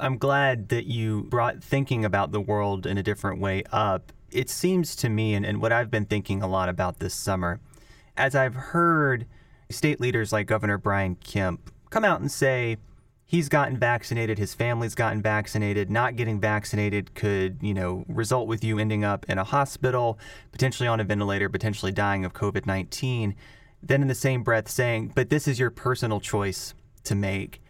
I'm 0.00 0.18
glad 0.18 0.70
that 0.70 0.86
you 0.86 1.24
brought 1.24 1.62
thinking 1.62 2.04
about 2.04 2.32
the 2.32 2.40
world 2.40 2.86
in 2.86 2.98
a 2.98 3.02
different 3.02 3.40
way 3.40 3.64
up 3.70 4.12
it 4.32 4.48
seems 4.48 4.96
to 4.96 5.08
me, 5.08 5.34
and, 5.34 5.44
and 5.44 5.60
what 5.60 5.72
I've 5.72 5.90
been 5.90 6.04
thinking 6.04 6.42
a 6.42 6.48
lot 6.48 6.68
about 6.68 6.98
this 6.98 7.14
summer, 7.14 7.60
as 8.16 8.34
I've 8.34 8.54
heard 8.54 9.26
state 9.70 10.00
leaders 10.00 10.32
like 10.32 10.46
Governor 10.46 10.78
Brian 10.78 11.16
Kemp 11.16 11.72
come 11.90 12.04
out 12.04 12.20
and 12.20 12.30
say 12.30 12.76
he's 13.24 13.48
gotten 13.48 13.76
vaccinated, 13.76 14.38
his 14.38 14.54
family's 14.54 14.94
gotten 14.94 15.22
vaccinated, 15.22 15.90
not 15.90 16.16
getting 16.16 16.40
vaccinated 16.40 17.14
could, 17.14 17.58
you 17.60 17.74
know, 17.74 18.04
result 18.08 18.48
with 18.48 18.64
you 18.64 18.78
ending 18.78 19.04
up 19.04 19.26
in 19.28 19.38
a 19.38 19.44
hospital, 19.44 20.18
potentially 20.52 20.88
on 20.88 21.00
a 21.00 21.04
ventilator, 21.04 21.48
potentially 21.48 21.92
dying 21.92 22.24
of 22.24 22.32
COVID 22.32 22.66
19. 22.66 23.34
Then 23.82 24.02
in 24.02 24.08
the 24.08 24.14
same 24.14 24.42
breath 24.42 24.68
saying, 24.68 25.12
but 25.14 25.30
this 25.30 25.48
is 25.48 25.58
your 25.58 25.70
personal 25.70 26.20
choice 26.20 26.74
to 27.04 27.14
make. 27.14 27.62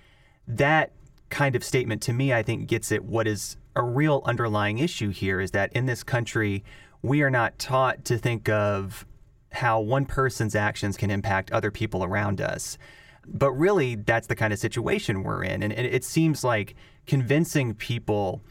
That 0.48 0.90
kind 1.30 1.56
of 1.56 1.64
statement 1.64 2.02
to 2.02 2.12
me, 2.12 2.32
I 2.32 2.42
think, 2.42 2.68
gets 2.68 2.92
at 2.92 3.04
what 3.04 3.26
is 3.26 3.56
a 3.76 3.82
real 3.82 4.22
underlying 4.24 4.78
issue 4.78 5.10
here 5.10 5.40
is 5.40 5.52
that 5.52 5.72
in 5.72 5.86
this 5.86 6.02
country, 6.02 6.64
we 7.02 7.22
are 7.22 7.30
not 7.30 7.58
taught 7.58 8.04
to 8.06 8.18
think 8.18 8.48
of 8.48 9.06
how 9.52 9.80
one 9.80 10.04
person's 10.04 10.54
actions 10.54 10.96
can 10.96 11.10
impact 11.10 11.50
other 11.50 11.70
people 11.70 12.04
around 12.04 12.40
us. 12.40 12.78
But 13.26 13.52
really, 13.52 13.96
that's 13.96 14.26
the 14.26 14.36
kind 14.36 14.52
of 14.52 14.58
situation 14.58 15.22
we're 15.22 15.44
in. 15.44 15.62
And 15.62 15.72
it 15.72 16.04
seems 16.04 16.44
like 16.44 16.74
convincing 17.06 17.74
people 17.74 18.42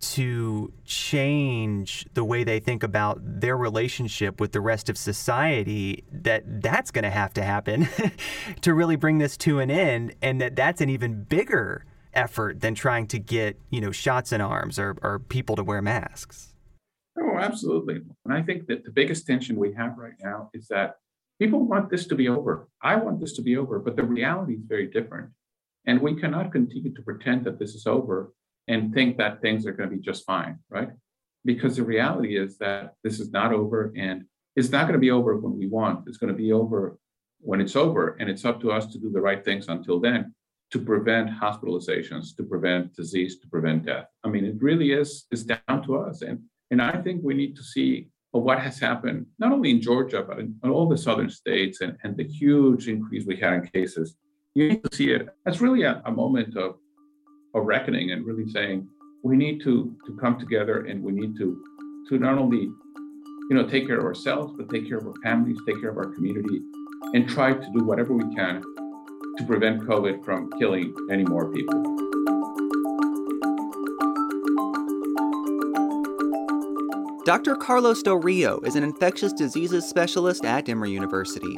to 0.00 0.72
change 0.84 2.06
the 2.14 2.22
way 2.22 2.44
they 2.44 2.60
think 2.60 2.82
about 2.84 3.18
their 3.20 3.56
relationship 3.56 4.40
with 4.40 4.52
the 4.52 4.60
rest 4.60 4.88
of 4.88 4.96
society 4.96 6.04
that 6.12 6.62
that's 6.62 6.92
going 6.92 7.02
to 7.02 7.10
have 7.10 7.32
to 7.34 7.42
happen 7.42 7.88
to 8.60 8.74
really 8.74 8.94
bring 8.94 9.18
this 9.18 9.36
to 9.36 9.58
an 9.58 9.70
end 9.70 10.14
and 10.22 10.40
that 10.40 10.54
that's 10.54 10.80
an 10.80 10.88
even 10.88 11.24
bigger 11.24 11.84
effort 12.18 12.60
than 12.60 12.74
trying 12.74 13.06
to 13.06 13.18
get 13.18 13.58
you 13.70 13.80
know 13.80 13.92
shots 13.92 14.32
in 14.32 14.40
arms 14.40 14.78
or, 14.78 14.96
or 15.02 15.18
people 15.18 15.56
to 15.56 15.64
wear 15.64 15.80
masks 15.80 16.54
oh 17.20 17.36
absolutely 17.38 18.00
and 18.24 18.34
i 18.34 18.42
think 18.42 18.66
that 18.66 18.84
the 18.84 18.90
biggest 18.90 19.26
tension 19.26 19.56
we 19.56 19.72
have 19.72 19.96
right 19.96 20.18
now 20.22 20.50
is 20.52 20.66
that 20.68 20.96
people 21.38 21.64
want 21.64 21.88
this 21.90 22.06
to 22.06 22.14
be 22.14 22.28
over 22.28 22.68
i 22.82 22.96
want 22.96 23.20
this 23.20 23.34
to 23.34 23.42
be 23.42 23.56
over 23.56 23.78
but 23.78 23.96
the 23.96 24.02
reality 24.02 24.54
is 24.54 24.64
very 24.66 24.86
different 24.86 25.30
and 25.86 26.00
we 26.00 26.14
cannot 26.14 26.52
continue 26.52 26.92
to 26.94 27.02
pretend 27.02 27.44
that 27.46 27.58
this 27.58 27.74
is 27.74 27.86
over 27.86 28.32
and 28.68 28.92
think 28.92 29.16
that 29.16 29.40
things 29.40 29.66
are 29.66 29.72
going 29.72 29.88
to 29.88 29.96
be 29.96 30.02
just 30.02 30.26
fine, 30.26 30.58
right? 30.68 30.90
Because 31.44 31.76
the 31.76 31.82
reality 31.82 32.36
is 32.36 32.58
that 32.58 32.94
this 33.02 33.18
is 33.18 33.32
not 33.32 33.52
over 33.52 33.92
and 33.96 34.26
it's 34.54 34.68
not 34.70 34.82
going 34.82 34.92
to 34.92 34.98
be 34.98 35.10
over 35.10 35.36
when 35.36 35.56
we 35.56 35.66
want. 35.66 36.06
It's 36.06 36.18
going 36.18 36.32
to 36.32 36.36
be 36.36 36.52
over 36.52 36.98
when 37.40 37.60
it's 37.60 37.74
over. 37.74 38.16
And 38.20 38.28
it's 38.28 38.44
up 38.44 38.60
to 38.60 38.70
us 38.70 38.86
to 38.92 38.98
do 38.98 39.10
the 39.10 39.20
right 39.20 39.42
things 39.42 39.68
until 39.68 39.98
then 39.98 40.34
to 40.70 40.78
prevent 40.78 41.30
hospitalizations, 41.30 42.36
to 42.36 42.42
prevent 42.42 42.94
disease, 42.94 43.38
to 43.40 43.48
prevent 43.48 43.86
death. 43.86 44.06
I 44.24 44.28
mean, 44.28 44.44
it 44.44 44.56
really 44.60 44.92
is, 44.92 45.26
is 45.30 45.44
down 45.44 45.82
to 45.86 45.96
us. 45.96 46.22
And, 46.22 46.40
and 46.70 46.82
I 46.82 47.00
think 47.02 47.22
we 47.22 47.34
need 47.34 47.56
to 47.56 47.62
see 47.62 48.08
what 48.32 48.60
has 48.60 48.78
happened, 48.78 49.26
not 49.38 49.52
only 49.52 49.70
in 49.70 49.80
Georgia, 49.80 50.22
but 50.22 50.38
in, 50.38 50.54
in 50.62 50.70
all 50.70 50.86
the 50.88 50.98
southern 50.98 51.30
states 51.30 51.80
and, 51.80 51.96
and 52.04 52.16
the 52.16 52.24
huge 52.24 52.88
increase 52.88 53.24
we 53.26 53.36
had 53.36 53.54
in 53.54 53.66
cases. 53.68 54.16
You 54.54 54.68
need 54.68 54.84
to 54.84 54.94
see 54.94 55.10
it 55.10 55.28
as 55.46 55.60
really 55.60 55.82
a, 55.82 56.02
a 56.04 56.12
moment 56.12 56.56
of, 56.56 56.76
of 57.54 57.64
reckoning 57.64 58.12
and 58.12 58.26
really 58.26 58.48
saying, 58.50 58.86
we 59.24 59.36
need 59.36 59.62
to, 59.62 59.96
to 60.06 60.16
come 60.16 60.38
together 60.38 60.84
and 60.84 61.02
we 61.02 61.12
need 61.12 61.36
to, 61.38 61.64
to 62.10 62.18
not 62.18 62.38
only 62.38 62.70
you 63.50 63.56
know, 63.56 63.66
take 63.66 63.86
care 63.86 63.98
of 63.98 64.04
ourselves, 64.04 64.52
but 64.56 64.68
take 64.68 64.86
care 64.86 64.98
of 64.98 65.06
our 65.06 65.14
families, 65.22 65.56
take 65.66 65.80
care 65.80 65.90
of 65.90 65.96
our 65.96 66.12
community, 66.14 66.60
and 67.14 67.26
try 67.26 67.54
to 67.54 67.70
do 67.72 67.82
whatever 67.82 68.12
we 68.12 68.34
can 68.34 68.62
to 69.38 69.44
prevent 69.44 69.80
COVID 69.82 70.24
from 70.24 70.50
killing 70.58 70.94
any 71.10 71.24
more 71.24 71.50
people. 71.52 71.98
Dr. 77.24 77.56
Carlos 77.56 78.02
Del 78.02 78.16
Rio 78.16 78.58
is 78.60 78.74
an 78.74 78.82
infectious 78.82 79.32
diseases 79.32 79.86
specialist 79.86 80.44
at 80.44 80.68
Emory 80.68 80.90
University. 80.90 81.54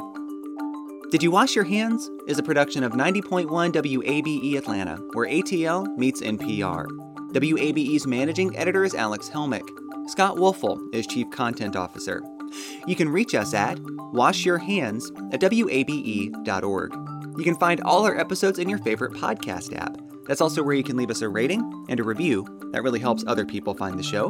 Did 1.11 1.23
You 1.23 1.31
Wash 1.31 1.55
Your 1.55 1.65
Hands 1.65 2.11
is 2.27 2.39
a 2.39 2.43
production 2.43 2.83
of 2.83 2.93
90.1 2.93 3.47
WABE 3.47 4.57
Atlanta, 4.57 4.97
where 5.13 5.29
ATL 5.29 5.97
meets 5.97 6.21
NPR. 6.23 6.87
WABE's 7.33 8.07
managing 8.07 8.57
editor 8.57 8.85
is 8.85 8.95
Alex 8.95 9.29
Helmick. 9.29 9.69
Scott 10.09 10.37
Woelfel 10.37 10.79
is 10.93 11.07
Chief 11.07 11.31
Content 11.31 11.77
Officer. 11.77 12.21
You 12.87 12.97
can 12.97 13.09
reach 13.09 13.35
us 13.35 13.55
at 13.55 13.79
washyourhands 14.13 15.33
at 15.33 15.41
wabe.org. 15.41 17.10
You 17.37 17.45
can 17.45 17.57
find 17.57 17.81
all 17.83 18.05
our 18.05 18.19
episodes 18.19 18.59
in 18.59 18.69
your 18.69 18.79
favorite 18.79 19.13
podcast 19.13 19.75
app. 19.77 19.97
That's 20.27 20.41
also 20.41 20.63
where 20.63 20.75
you 20.75 20.85
can 20.85 20.97
leave 20.97 21.11
us 21.11 21.23
a 21.23 21.29
rating 21.29 21.87
and 21.89 21.99
a 21.99 22.05
review. 22.05 22.47
That 22.73 22.83
really 22.83 23.01
helps 23.01 23.25
other 23.27 23.45
people 23.45 23.75
find 23.75 23.99
the 23.99 24.03
show. 24.03 24.29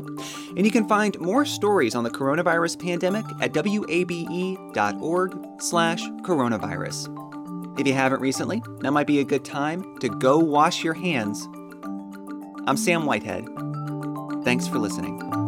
And 0.57 0.65
you 0.65 0.71
can 0.71 0.89
find 0.89 1.19
more 1.21 1.45
stories 1.45 1.95
on 1.95 2.05
the 2.05 2.11
coronavirus 2.11 2.83
pandemic 2.83 3.27
at 3.41 3.55
wabe.org 3.55 5.37
slash 5.61 6.03
coronavirus. 6.23 7.79
If 7.79 7.87
you 7.87 7.93
haven't 7.93 8.21
recently, 8.21 8.63
now 8.81 8.91
might 8.91 9.07
be 9.07 9.21
a 9.21 9.25
good 9.25 9.45
time 9.45 9.99
to 9.99 10.09
go 10.09 10.39
wash 10.39 10.83
your 10.83 10.95
hands. 10.95 11.49
I'm 12.67 12.77
Sam 12.77 13.05
Whitehead. 13.05 13.47
Thanks 14.45 14.67
for 14.67 14.79
listening. 14.79 15.40